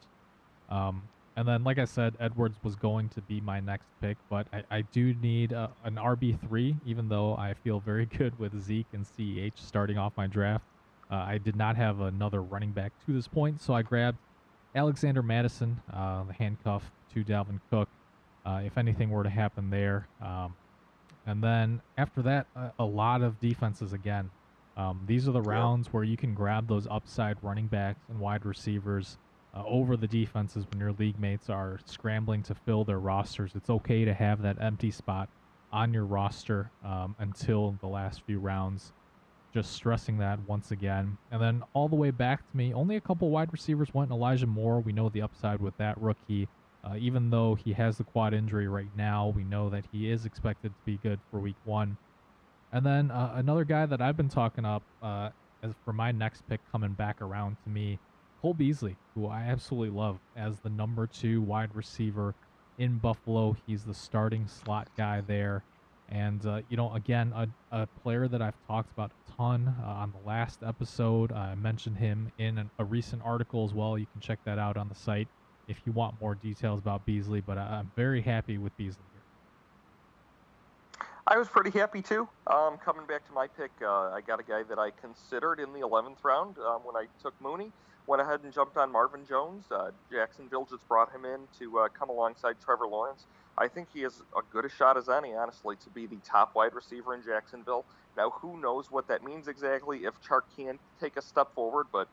[0.68, 4.46] Um, and then, like I said, Edwards was going to be my next pick, but
[4.55, 8.87] I, I do need uh, an RB3, even though I feel very good with Zeke
[8.94, 10.64] and CEH starting off my draft.
[11.11, 14.16] Uh, I did not have another running back to this point, so I grabbed
[14.75, 17.88] Alexander Mattison, uh, the handcuff to Dalvin Cook,
[18.46, 20.09] uh, if anything were to happen there.
[20.22, 20.55] Um,
[21.27, 24.31] and then after that, a, a lot of defenses again.
[24.77, 28.44] Um, these are the rounds where you can grab those upside running backs and wide
[28.44, 29.18] receivers
[29.54, 33.52] uh, over the defenses when your league mates are scrambling to fill their rosters.
[33.54, 35.28] It's okay to have that empty spot
[35.72, 38.92] on your roster um, until the last few rounds.
[39.52, 41.16] Just stressing that once again.
[41.30, 44.11] And then all the way back to me, only a couple wide receivers went.
[44.11, 46.48] Elijah Moore, we know the upside with that rookie.
[46.85, 50.24] Uh, even though he has the quad injury right now, we know that he is
[50.24, 51.96] expected to be good for week one.
[52.72, 55.30] And then uh, another guy that I've been talking up uh,
[55.62, 57.98] as for my next pick coming back around to me
[58.40, 62.35] Cole Beasley, who I absolutely love as the number two wide receiver
[62.79, 63.57] in Buffalo.
[63.66, 65.62] He's the starting slot guy there.
[66.09, 69.87] And, uh, you know, again, a, a, player that I've talked about a ton uh,
[69.87, 71.33] on the last episode.
[71.33, 73.99] I mentioned him in an, a recent article as well.
[73.99, 75.27] You can check that out on the site
[75.66, 77.40] if you want more details about Beasley.
[77.40, 81.07] But I, am very happy with Beasley here.
[81.27, 82.29] I was pretty happy too.
[82.46, 85.72] Um, coming back to my pick, uh, I got a guy that I considered in
[85.72, 87.72] the 11th round um, when I took Mooney
[88.06, 89.64] went ahead and jumped on Marvin Jones.
[89.70, 93.26] Uh, Jacksonville just brought him in to uh, come alongside Trevor Lawrence.
[93.58, 96.54] I think he has a good a shot as any, honestly, to be the top
[96.54, 97.84] wide receiver in Jacksonville.
[98.16, 102.08] Now, who knows what that means exactly if Chark can take a step forward, but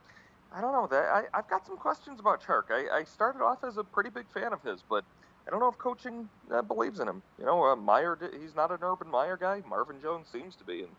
[0.54, 0.88] I don't know.
[0.88, 2.64] That I, have got some questions about Chark.
[2.70, 5.04] I, I, started off as a pretty big fan of his, but
[5.48, 7.22] I don't know if coaching uh, believes in him.
[7.40, 9.64] You know, uh, Meyer, he's not an Urban Meyer guy.
[9.68, 10.92] Marvin Jones seems to be, and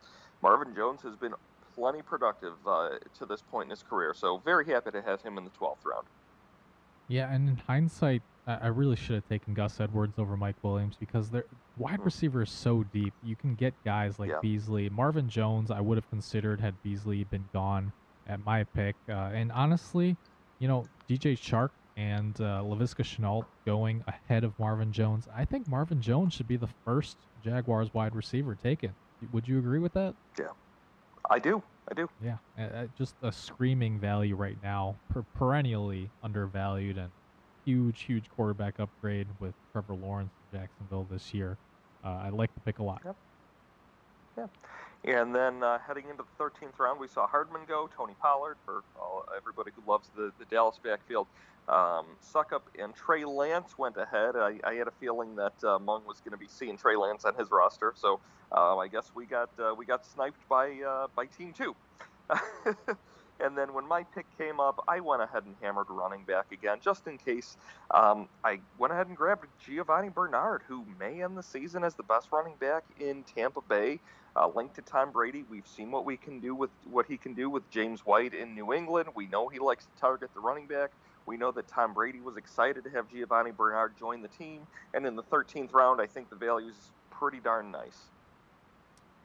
[0.43, 1.35] Marvin Jones has been
[1.75, 4.15] plenty productive uh, to this point in his career.
[4.15, 6.07] So very happy to have him in the 12th round.
[7.09, 11.31] Yeah, and in hindsight, I really should have taken Gus Edwards over Mike Williams because
[11.31, 11.45] their
[11.79, 12.05] wide hmm.
[12.05, 13.15] receiver is so deep.
[13.23, 14.39] You can get guys like yeah.
[14.43, 15.71] Beasley, Marvin Jones.
[15.71, 17.93] I would have considered had Beasley been gone
[18.29, 18.97] at my pick.
[19.09, 20.17] Uh, and honestly,
[20.59, 25.27] you know, DJ Chark and uh, Laviska Shenault going ahead of Marvin Jones.
[25.35, 28.95] I think Marvin Jones should be the first Jaguars wide receiver taken.
[29.33, 30.15] Would you agree with that?
[30.39, 30.49] Yeah,
[31.31, 31.63] I do.
[31.91, 32.09] I do.
[32.23, 37.11] Yeah, uh, just a screaming value right now, per- perennially undervalued, and
[37.65, 41.59] huge, huge quarterback upgrade with Trevor Lawrence in Jacksonville this year.
[42.05, 43.03] Uh, I like the pick a lot.
[43.05, 43.17] Yep.
[44.39, 44.47] Yeah.
[45.05, 48.83] And then uh, heading into the 13th round, we saw Hardman go, Tony Pollard for
[48.99, 51.29] all, everybody who loves the, the Dallas backfield.
[51.69, 54.37] Um, Succop and Trey Lance went ahead.
[54.37, 57.25] I, I had a feeling that uh, Meng was going to be seeing Trey Lance
[57.25, 58.21] on his roster, so
[58.53, 61.75] uh, I guess we got uh, we got sniped by uh, by Team Two.
[63.41, 66.79] and then when my pick came up, I went ahead and hammered running back again,
[66.83, 67.57] just in case.
[67.91, 72.03] Um, I went ahead and grabbed Giovani Bernard, who may end the season as the
[72.03, 74.01] best running back in Tampa Bay.
[74.37, 77.35] Uh, linked to Tom Brady, we've seen what we can do with what he can
[77.35, 79.09] do with James White in New England.
[79.15, 80.91] We know he likes to target the running back.
[81.27, 85.07] We know that Tom Brady was excited to have Giovani Bernard join the team, and
[85.07, 87.99] in the 13th round, I think the value is pretty darn nice.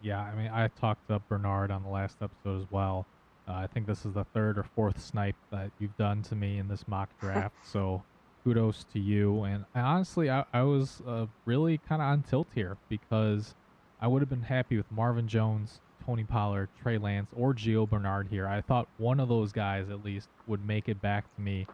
[0.01, 3.05] Yeah, I mean, I talked up Bernard on the last episode as well.
[3.47, 6.59] Uh, I think this is the third or fourth snipe that you've done to me
[6.59, 8.03] in this mock draft, so
[8.43, 9.43] kudos to you.
[9.43, 13.55] And, honestly, I, I was uh, really kind of on tilt here because
[14.01, 18.27] I would have been happy with Marvin Jones, Tony Pollard, Trey Lance, or Gio Bernard
[18.29, 18.47] here.
[18.47, 21.67] I thought one of those guys at least would make it back to me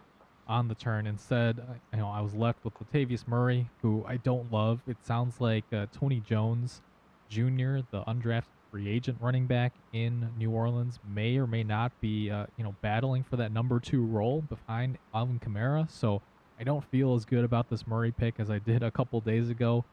[0.48, 1.06] on the turn.
[1.06, 1.62] Instead,
[1.94, 4.82] you know, I was left with Latavius Murray, who I don't love.
[4.88, 6.82] It sounds like uh, Tony Jones
[7.30, 12.30] Jr., the undrafted free agent running back in New Orleans, may or may not be,
[12.30, 15.90] uh, you know, battling for that number two role behind Alvin Kamara.
[15.90, 16.22] So
[16.60, 19.50] I don't feel as good about this Murray pick as I did a couple days
[19.50, 19.86] ago.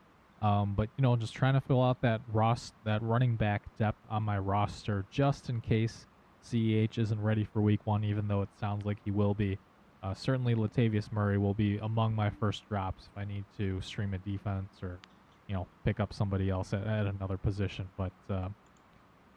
[0.43, 4.01] Um, but you know, just trying to fill out that Ross that running back depth
[4.11, 6.05] on my roster, just in case
[6.45, 9.59] CEH isn't ready for Week One, even though it sounds like he will be.
[10.03, 14.14] Uh, certainly, Latavius Murray will be among my first drops if I need to stream
[14.14, 14.99] a defense or,
[15.47, 17.88] you know, pick up somebody else at, at another position.
[17.97, 18.49] But uh,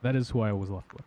[0.01, 1.03] that is who I was left with.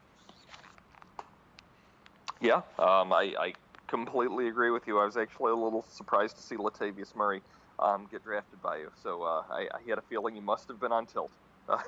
[2.41, 3.53] Yeah, um, I, I,
[3.89, 4.99] completely agree with you.
[4.99, 7.41] I was actually a little surprised to see Latavius Murray
[7.79, 8.91] um, get drafted by you.
[9.03, 11.31] So uh, I, I, had a feeling you must have been on tilt.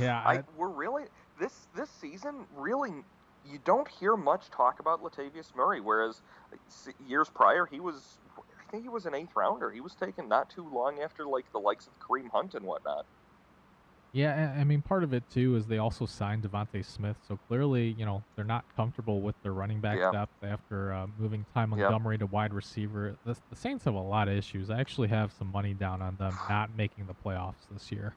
[0.00, 1.04] yeah, I, we're really
[1.38, 2.90] this this season really
[3.44, 6.22] you don't hear much talk about Latavius Murray, whereas
[7.06, 9.70] years prior he was I think he was an eighth rounder.
[9.70, 13.04] He was taken not too long after like the likes of Kareem Hunt and whatnot.
[14.12, 17.94] Yeah, I mean, part of it too is they also signed DeVonta Smith, so clearly,
[17.96, 20.10] you know, they're not comfortable with their running back yeah.
[20.10, 23.16] depth after uh, moving Ty Montgomery to wide receiver.
[23.24, 24.68] The, the, Saints have a lot of issues.
[24.68, 28.16] I actually have some money down on them not making the playoffs this year,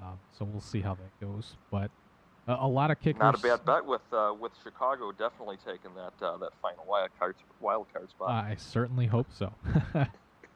[0.00, 1.56] um, so we'll see how that goes.
[1.70, 1.90] But
[2.48, 3.20] uh, a lot of kickers.
[3.20, 7.10] Not a bad bet with uh, with Chicago definitely taking that uh, that final wild
[7.18, 8.30] card wild card spot.
[8.30, 9.52] I certainly hope so.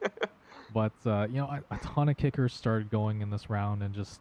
[0.73, 3.95] but uh, you know, a, a ton of kickers started going in this round, and
[3.95, 4.21] just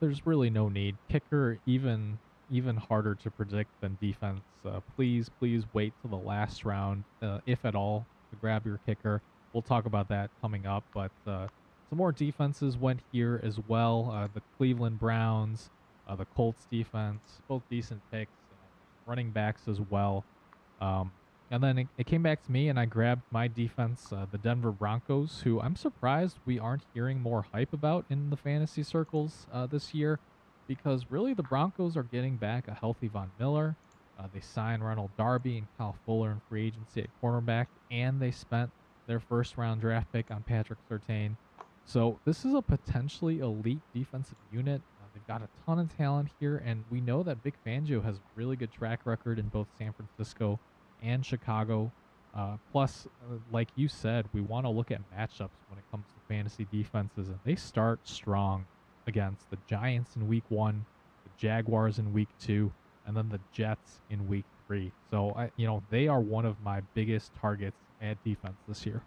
[0.00, 0.96] there's really no need.
[1.08, 2.18] Kicker even
[2.50, 4.40] even harder to predict than defense.
[4.64, 8.80] Uh, please, please wait till the last round, uh, if at all, to grab your
[8.86, 9.20] kicker.
[9.52, 11.48] We'll talk about that coming up, but uh,
[11.90, 14.10] some more defenses went here as well.
[14.12, 15.70] Uh, the Cleveland Browns,
[16.08, 18.32] uh, the Colts defense, both decent picks,
[19.06, 20.24] running backs as well.
[20.80, 21.12] Um,
[21.50, 24.38] and then it, it, came back to me, and I grabbed my defense, uh, the
[24.38, 29.46] Denver Broncos, who I'm surprised we aren't hearing more hype about in the fantasy circles
[29.52, 30.18] uh, this year,
[30.66, 33.76] because really the Broncos are getting back a healthy Von Miller.
[34.18, 38.30] Uh, they signed Ronald Darby and Kyle Fuller in free agency at cornerback, and they
[38.30, 38.70] spent
[39.06, 41.36] their first round draft pick on Patrick Surtain.
[41.86, 44.82] So this is a potentially elite defensive unit.
[45.00, 48.16] Uh, they've got a ton of talent here, and we know that Vic Fangio has
[48.16, 50.60] a really good track record in both San Francisco
[51.02, 51.90] and Chicago.
[52.36, 56.04] Uh, plus, uh, like you said, we want to look at matchups when it comes
[56.06, 58.64] to fantasy defenses, and they start strong
[59.06, 60.84] against the Giants in week one,
[61.24, 62.70] the Jaguars in week two,
[63.06, 64.92] and then the Jets in week three.
[65.10, 69.02] So, I, you know, they are one of my biggest targets at defense this year.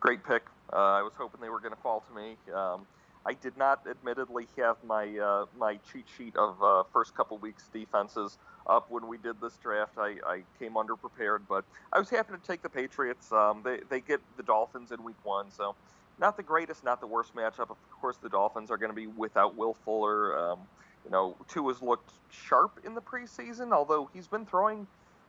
[0.00, 0.44] Great pick.
[0.72, 2.36] Uh, I was hoping they were going to fall to me.
[2.54, 2.86] Um,
[3.24, 7.68] I did not, admittedly, have my uh, my cheat sheet of uh, first couple weeks
[7.72, 9.92] defenses up when we did this draft.
[9.96, 13.30] I, I came underprepared, but I was happy to take the Patriots.
[13.32, 15.74] Um, they, they get the Dolphins in week one, so
[16.18, 17.70] not the greatest, not the worst matchup.
[17.70, 20.38] Of course, the Dolphins are going to be without Will Fuller.
[20.38, 20.58] Um,
[21.04, 24.86] you know, Tua's looked sharp in the preseason, although he's been throwing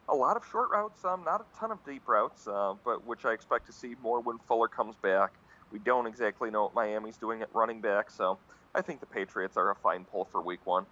[0.09, 3.25] a lot of short routes, um, not a ton of deep routes, uh, but which
[3.25, 5.33] I expect to see more when Fuller comes back.
[5.73, 8.37] We don't exactly know what Miami's doing at running back, so
[8.75, 10.85] I think the Patriots are a fine pull for week one.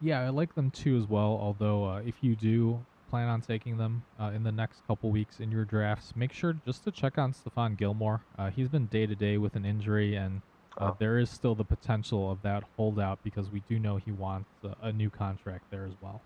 [0.00, 1.38] Yeah, I like them too as well.
[1.40, 5.38] Although, uh, if you do plan on taking them uh, in the next couple weeks
[5.38, 8.20] in your drafts, make sure just to check on Stephon Gilmore.
[8.36, 10.42] Uh, he's been day to day with an injury, and
[10.76, 10.96] uh, oh.
[10.98, 14.88] there is still the potential of that holdout because we do know he wants a,
[14.88, 16.20] a new contract there as well.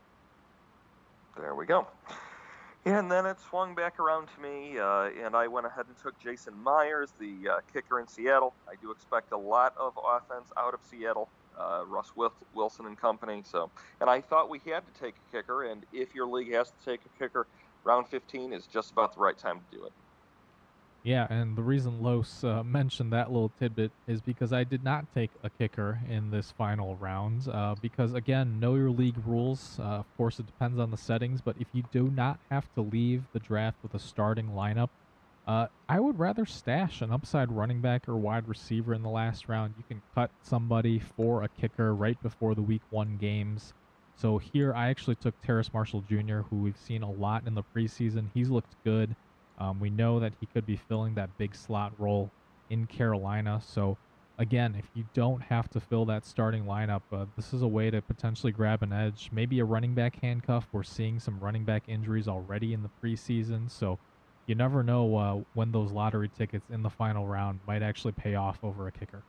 [1.36, 1.86] There we go.
[2.86, 6.18] And then it swung back around to me, uh, and I went ahead and took
[6.18, 8.54] Jason Myers, the uh, kicker in Seattle.
[8.66, 11.28] I do expect a lot of offense out of Seattle
[11.58, 12.12] uh, Russ
[12.54, 13.42] Wilson and company.
[13.44, 13.70] So,
[14.00, 16.84] and I thought we had to take a kicker, and if your league has to
[16.84, 17.46] take a kicker,
[17.84, 19.92] round 15 is just about the right time to do it.
[21.02, 25.06] Yeah, and the reason Los uh, mentioned that little tidbit is because I did not
[25.14, 27.48] take a kicker in this final round.
[27.48, 29.78] Uh, because again, know your league rules.
[29.78, 32.82] Uh, of course, it depends on the settings, but if you do not have to
[32.82, 34.90] leave the draft with a starting lineup,
[35.46, 39.48] uh, I would rather stash an upside running back or wide receiver in the last
[39.48, 39.74] round.
[39.78, 43.72] You can cut somebody for a kicker right before the week one games.
[44.16, 47.64] So here I actually took Terrace Marshall Jr., who we've seen a lot in the
[47.74, 48.26] preseason.
[48.34, 49.16] He's looked good.
[49.60, 52.30] Um, we know that he could be filling that big slot role
[52.70, 53.60] in Carolina.
[53.64, 53.98] So
[54.38, 57.90] again, if you don't have to fill that starting lineup, uh, this is a way
[57.90, 59.28] to potentially grab an edge.
[59.32, 60.66] Maybe a running back handcuff.
[60.72, 63.70] We're seeing some running back injuries already in the preseason.
[63.70, 63.98] So
[64.46, 68.34] you never know uh, when those lottery tickets in the final round might actually pay
[68.34, 69.22] off over a kicker.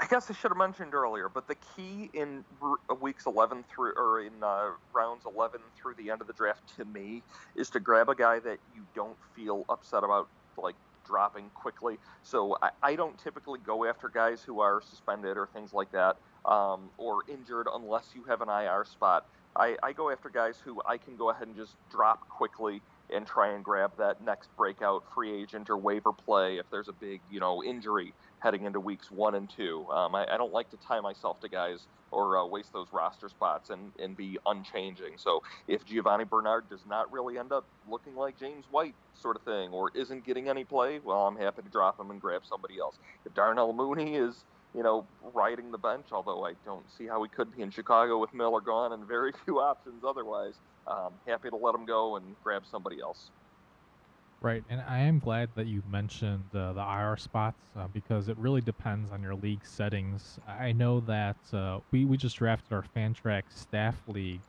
[0.00, 3.92] I guess I should have mentioned earlier, but the key in uh, weeks 11 through
[3.96, 7.22] or in uh, rounds 11 through the end of the draft to me
[7.54, 10.76] is to grab a guy that you don't feel upset about like
[11.06, 11.98] dropping quickly.
[12.22, 16.16] So I, I don't typically go after guys who are suspended or things like that
[16.46, 19.26] um, or injured unless you have an IR spot.
[19.54, 22.80] I, I go after guys who I can go ahead and just drop quickly
[23.12, 26.92] and try and grab that next breakout free agent or waiver play if there's a
[26.92, 29.86] big, you know, injury heading into weeks one and two.
[29.90, 33.28] Um, I, I, don't like to tie myself to guys or uh, waste those roster
[33.28, 35.12] spots and, and be unchanging.
[35.16, 39.42] So if Giovani Bernard does not really end up looking like James White sort of
[39.42, 42.78] thing or isn't getting any play, well, I'm happy to drop him and grab somebody
[42.78, 42.96] else.
[43.24, 47.28] If Darnell Mooney is you know, riding the bench, although I don't see how he
[47.28, 50.54] could be in Chicago with Miller gone and very few options otherwise.
[50.86, 53.30] Um, happy to let him go and grab somebody else.
[54.42, 58.38] Right, and I am glad that you mentioned uh, the IR spots uh, because it
[58.38, 60.38] really depends on your league settings.
[60.46, 64.44] I know that uh, we, we just drafted our Fantrax staff league,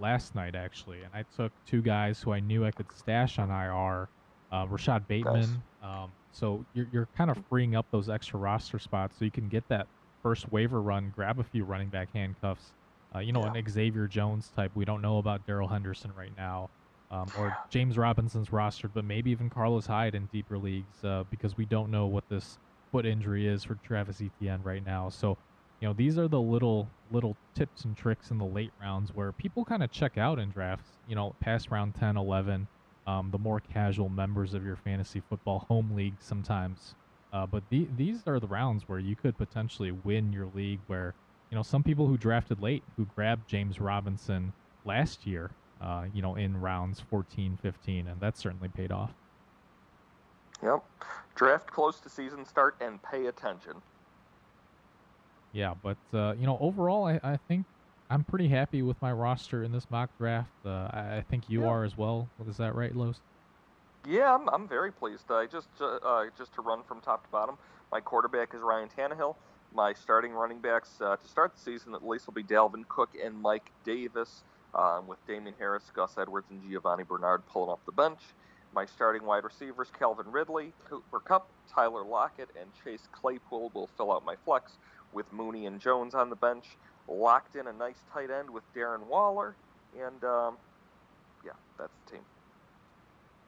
[0.00, 3.50] last night actually, and I took two guys who I knew I could stash on
[3.50, 4.08] IR,
[4.52, 5.64] uh, Rashod Bateman.
[5.80, 9.48] Um, so you're you're kind of freeing up those extra roster spots so you can
[9.48, 9.88] get that
[10.22, 12.74] first waiver run, grab a few running back handcuffs.
[13.14, 13.52] Uh, you know, Yeah.
[13.54, 14.72] an Xavier Jones type.
[14.74, 16.70] We don't know about Darrell Henderson right now,
[17.10, 21.56] um, or James Robinson's rostered, but maybe even Carlos Hyde in deeper leagues uh, because
[21.56, 22.58] we don't know what this
[22.92, 25.08] foot injury is for Travis Etienne right now.
[25.08, 25.36] So,
[25.80, 29.32] you know, these are the little little tips and tricks in the late rounds where
[29.32, 30.90] people kind of check out in drafts.
[31.08, 32.66] You know, past round 10, 11,
[33.06, 36.94] um, the more casual members of your fantasy football home league sometimes.
[37.32, 40.80] Uh, but the, these are the rounds where you could potentially win your league.
[40.86, 41.14] Where
[41.50, 44.52] you know some people who drafted late, who grabbed James Robinson
[44.84, 45.50] last year,
[45.80, 49.10] uh, you know, in rounds 14, 15, and that certainly paid off.
[50.62, 50.82] Yep.
[51.34, 53.74] Draft close to season start and pay attention.
[55.52, 57.64] Yeah, but uh, you know, overall, I, I think
[58.10, 60.50] I'm pretty happy with my roster in this mock draft.
[60.64, 61.68] Uh, I, I think you Yeah.
[61.68, 62.28] are as well.
[62.48, 63.20] Is that right, Los?
[64.06, 65.30] Yeah, I'm, I'm very pleased.
[65.30, 67.56] I just uh, just to run from top to bottom.
[67.92, 69.36] My quarterback is Ryan Tannehill.
[69.74, 73.10] My starting running backs uh, to start the season at least will be Dalvin Cook
[73.22, 74.42] and Mike Davis,
[74.78, 78.20] um, with Damien Harris, Gus Edwards, and Giovani Bernard pulling off the bench.
[78.72, 84.12] My starting wide receivers, Calvin Ridley, Cooper Kupp, Tyler Lockett, and Chase Claypool will fill
[84.12, 84.72] out my flex,
[85.12, 86.64] with Mooney and Jones on the bench.
[87.08, 89.56] Locked in a nice tight end with Darren Waller,
[89.98, 90.58] and um,
[91.44, 92.24] yeah, that's the team.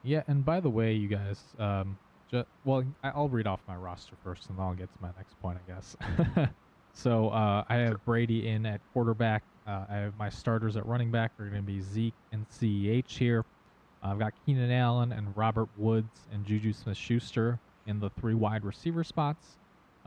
[0.03, 4.15] Yeah, and by the way, you guys, um, ju- well, I'll read off my roster
[4.23, 5.95] first, and then I'll get to my next point, I guess.
[6.95, 9.43] so uh, I have Brady in at quarterback.
[9.67, 13.09] Uh, I have my starters at running back are going to be Zeke and CEH
[13.09, 13.45] here.
[14.03, 19.03] I've got Keenan Allen and Robert Woods and Juju Smith-Schuster in the three wide receiver
[19.03, 19.57] spots,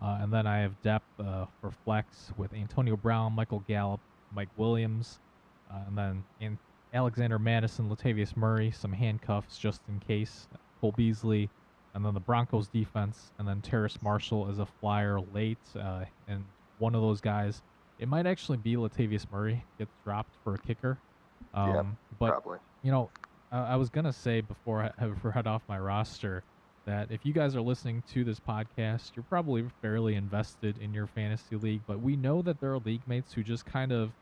[0.02, 4.00] uh, and then I have depth uh, for flex with Antonio Brown, Michael Gallup,
[4.34, 5.20] Mike Williams,
[5.70, 6.58] uh, and then in
[6.92, 10.48] Alexander Mattison, Latavius Murray, some handcuffs just in case,
[10.80, 11.48] Cole Beasley,
[11.94, 16.44] and then the Broncos defense, and then Terrace Marshall is a flyer late, uh, and
[16.78, 17.62] one of those guys,
[17.98, 21.00] it might actually be Latavius Murray gets dropped for a kicker.
[21.52, 21.82] Um, Yeah,
[22.18, 22.58] but Probably.
[22.82, 23.10] you know,
[23.52, 26.44] uh, I was gonna say before I have read off my roster
[26.86, 31.06] that if you guys are listening to this podcast, you're probably fairly invested in your
[31.06, 31.82] fantasy league.
[31.86, 34.12] But we know that there are league mates who just kind of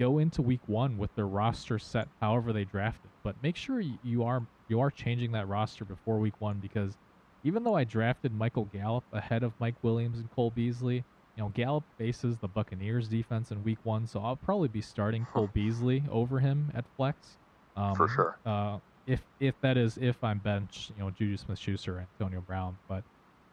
[0.00, 3.10] go into week one with their roster set however they drafted.
[3.22, 6.96] But make sure you are you are changing that roster before week one because
[7.44, 11.04] even though I drafted Michael Gallup ahead of Mike Williams and Cole Beasley,
[11.38, 15.24] you know Gallup faces the Buccaneers defense in week one, so I'll probably be starting
[15.24, 17.36] Cole Beasley over him at flex.
[17.76, 18.38] Um, For sure.
[18.44, 22.76] Uh, if if that is if I'm bench, you know Juju Smith-Schuster, Antonio Brown.
[22.88, 23.04] But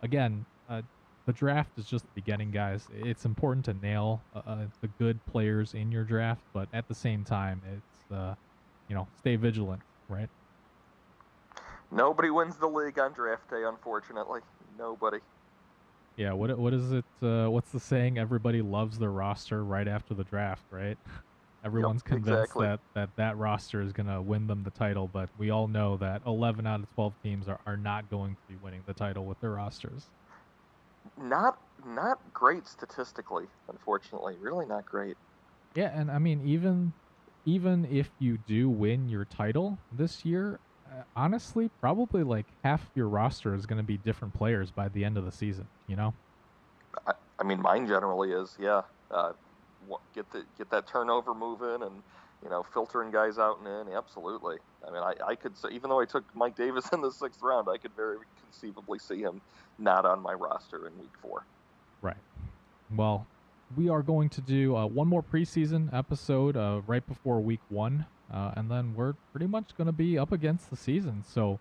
[0.02, 0.82] again, uh,
[1.28, 2.88] the draft is just the beginning, guys.
[2.92, 6.96] It's important to nail uh, uh, the good players in your draft, but at the
[6.96, 8.34] same time, it's uh,
[8.90, 10.30] you know stay vigilant, right?
[11.92, 14.42] Nobody wins the league on draft day, unfortunately.
[14.76, 15.20] Nobody.
[16.18, 16.34] Yeah.
[16.34, 17.06] What what is it?
[17.22, 18.18] Uh, what's the saying?
[18.18, 20.98] Everybody loves their roster right after the draft, right?
[21.66, 22.68] Everyone's convinced exactly.
[22.68, 25.98] that, that that roster is going to win them the title, but we all know
[25.98, 29.26] that 11 out of 12 teams are, are not going to be winning the title
[29.26, 30.12] with their rosters.
[31.18, 34.36] Not not great statistically, unfortunately.
[34.40, 35.18] Really not great.
[35.76, 36.94] Yeah, and I mean even
[37.46, 40.60] even if you do win your title this year,
[41.16, 45.18] honestly, probably like half your roster is going to be different players by the end
[45.18, 45.68] of the season.
[45.88, 46.14] You know?
[47.08, 48.82] I, I mean, mine generally is yeah.
[49.12, 49.34] Uh,
[50.16, 52.02] get the get that turnover moving and
[52.44, 53.96] you know filtering guys out and in.
[53.96, 54.58] Absolutely.
[54.88, 57.42] I mean, I, I could say even though I took Mike Davis in the sixth
[57.42, 59.42] round, I could very conceivably see him
[59.78, 61.44] not on my roster in week four.
[62.02, 62.18] Right.
[62.96, 63.26] Well,
[63.76, 68.06] we are going to do uh, one more preseason episode uh, right before week one,
[68.32, 71.24] uh, and then we're pretty much going to be up against the season.
[71.28, 71.60] So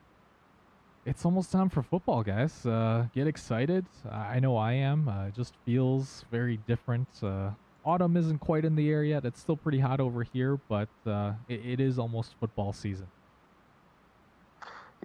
[1.07, 2.65] it's almost time for football, guys.
[2.65, 3.85] Uh, get excited.
[4.11, 5.09] I know I am.
[5.09, 7.09] Uh, it just feels very different.
[7.23, 7.51] Uh,
[7.85, 9.25] autumn isn't quite in the air yet.
[9.25, 13.07] It's still pretty hot over here, but uh, it, it is almost football season.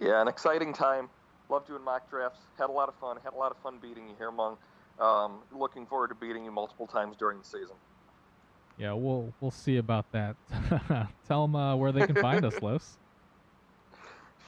[0.02, 1.10] Yeah, an exciting time.
[1.50, 2.40] Love doing mock drafts.
[2.58, 3.18] Had a lot of fun.
[3.24, 4.56] Had a lot of fun beating you here, Meng.
[5.00, 7.76] Um, looking forward to beating you multiple times during the season.
[8.80, 10.36] Yeah, we'll we'll see about that.
[11.28, 12.98] Tell them uh, where they can find us, Los.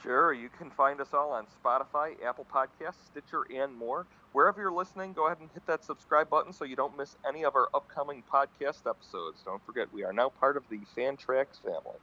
[0.02, 4.04] Sure, you can find us all on Spotify, Apple Podcasts, Stitcher, and more.
[4.32, 7.44] Wherever you're listening, go ahead and hit that subscribe button so you don't miss any
[7.44, 9.42] of our upcoming podcast episodes.
[9.44, 12.00] Don't forget, we are now part of the Fantrax family.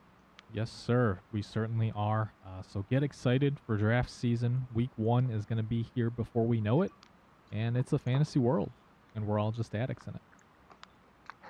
[0.53, 1.19] Yes, sir.
[1.34, 2.32] We certainly are.
[2.45, 4.67] Uh, so get excited for draft season.
[4.73, 6.93] Week one is going to be here before we know it,
[7.51, 8.71] and it's a fantasy world,
[9.13, 10.21] and we're all just addicts in it.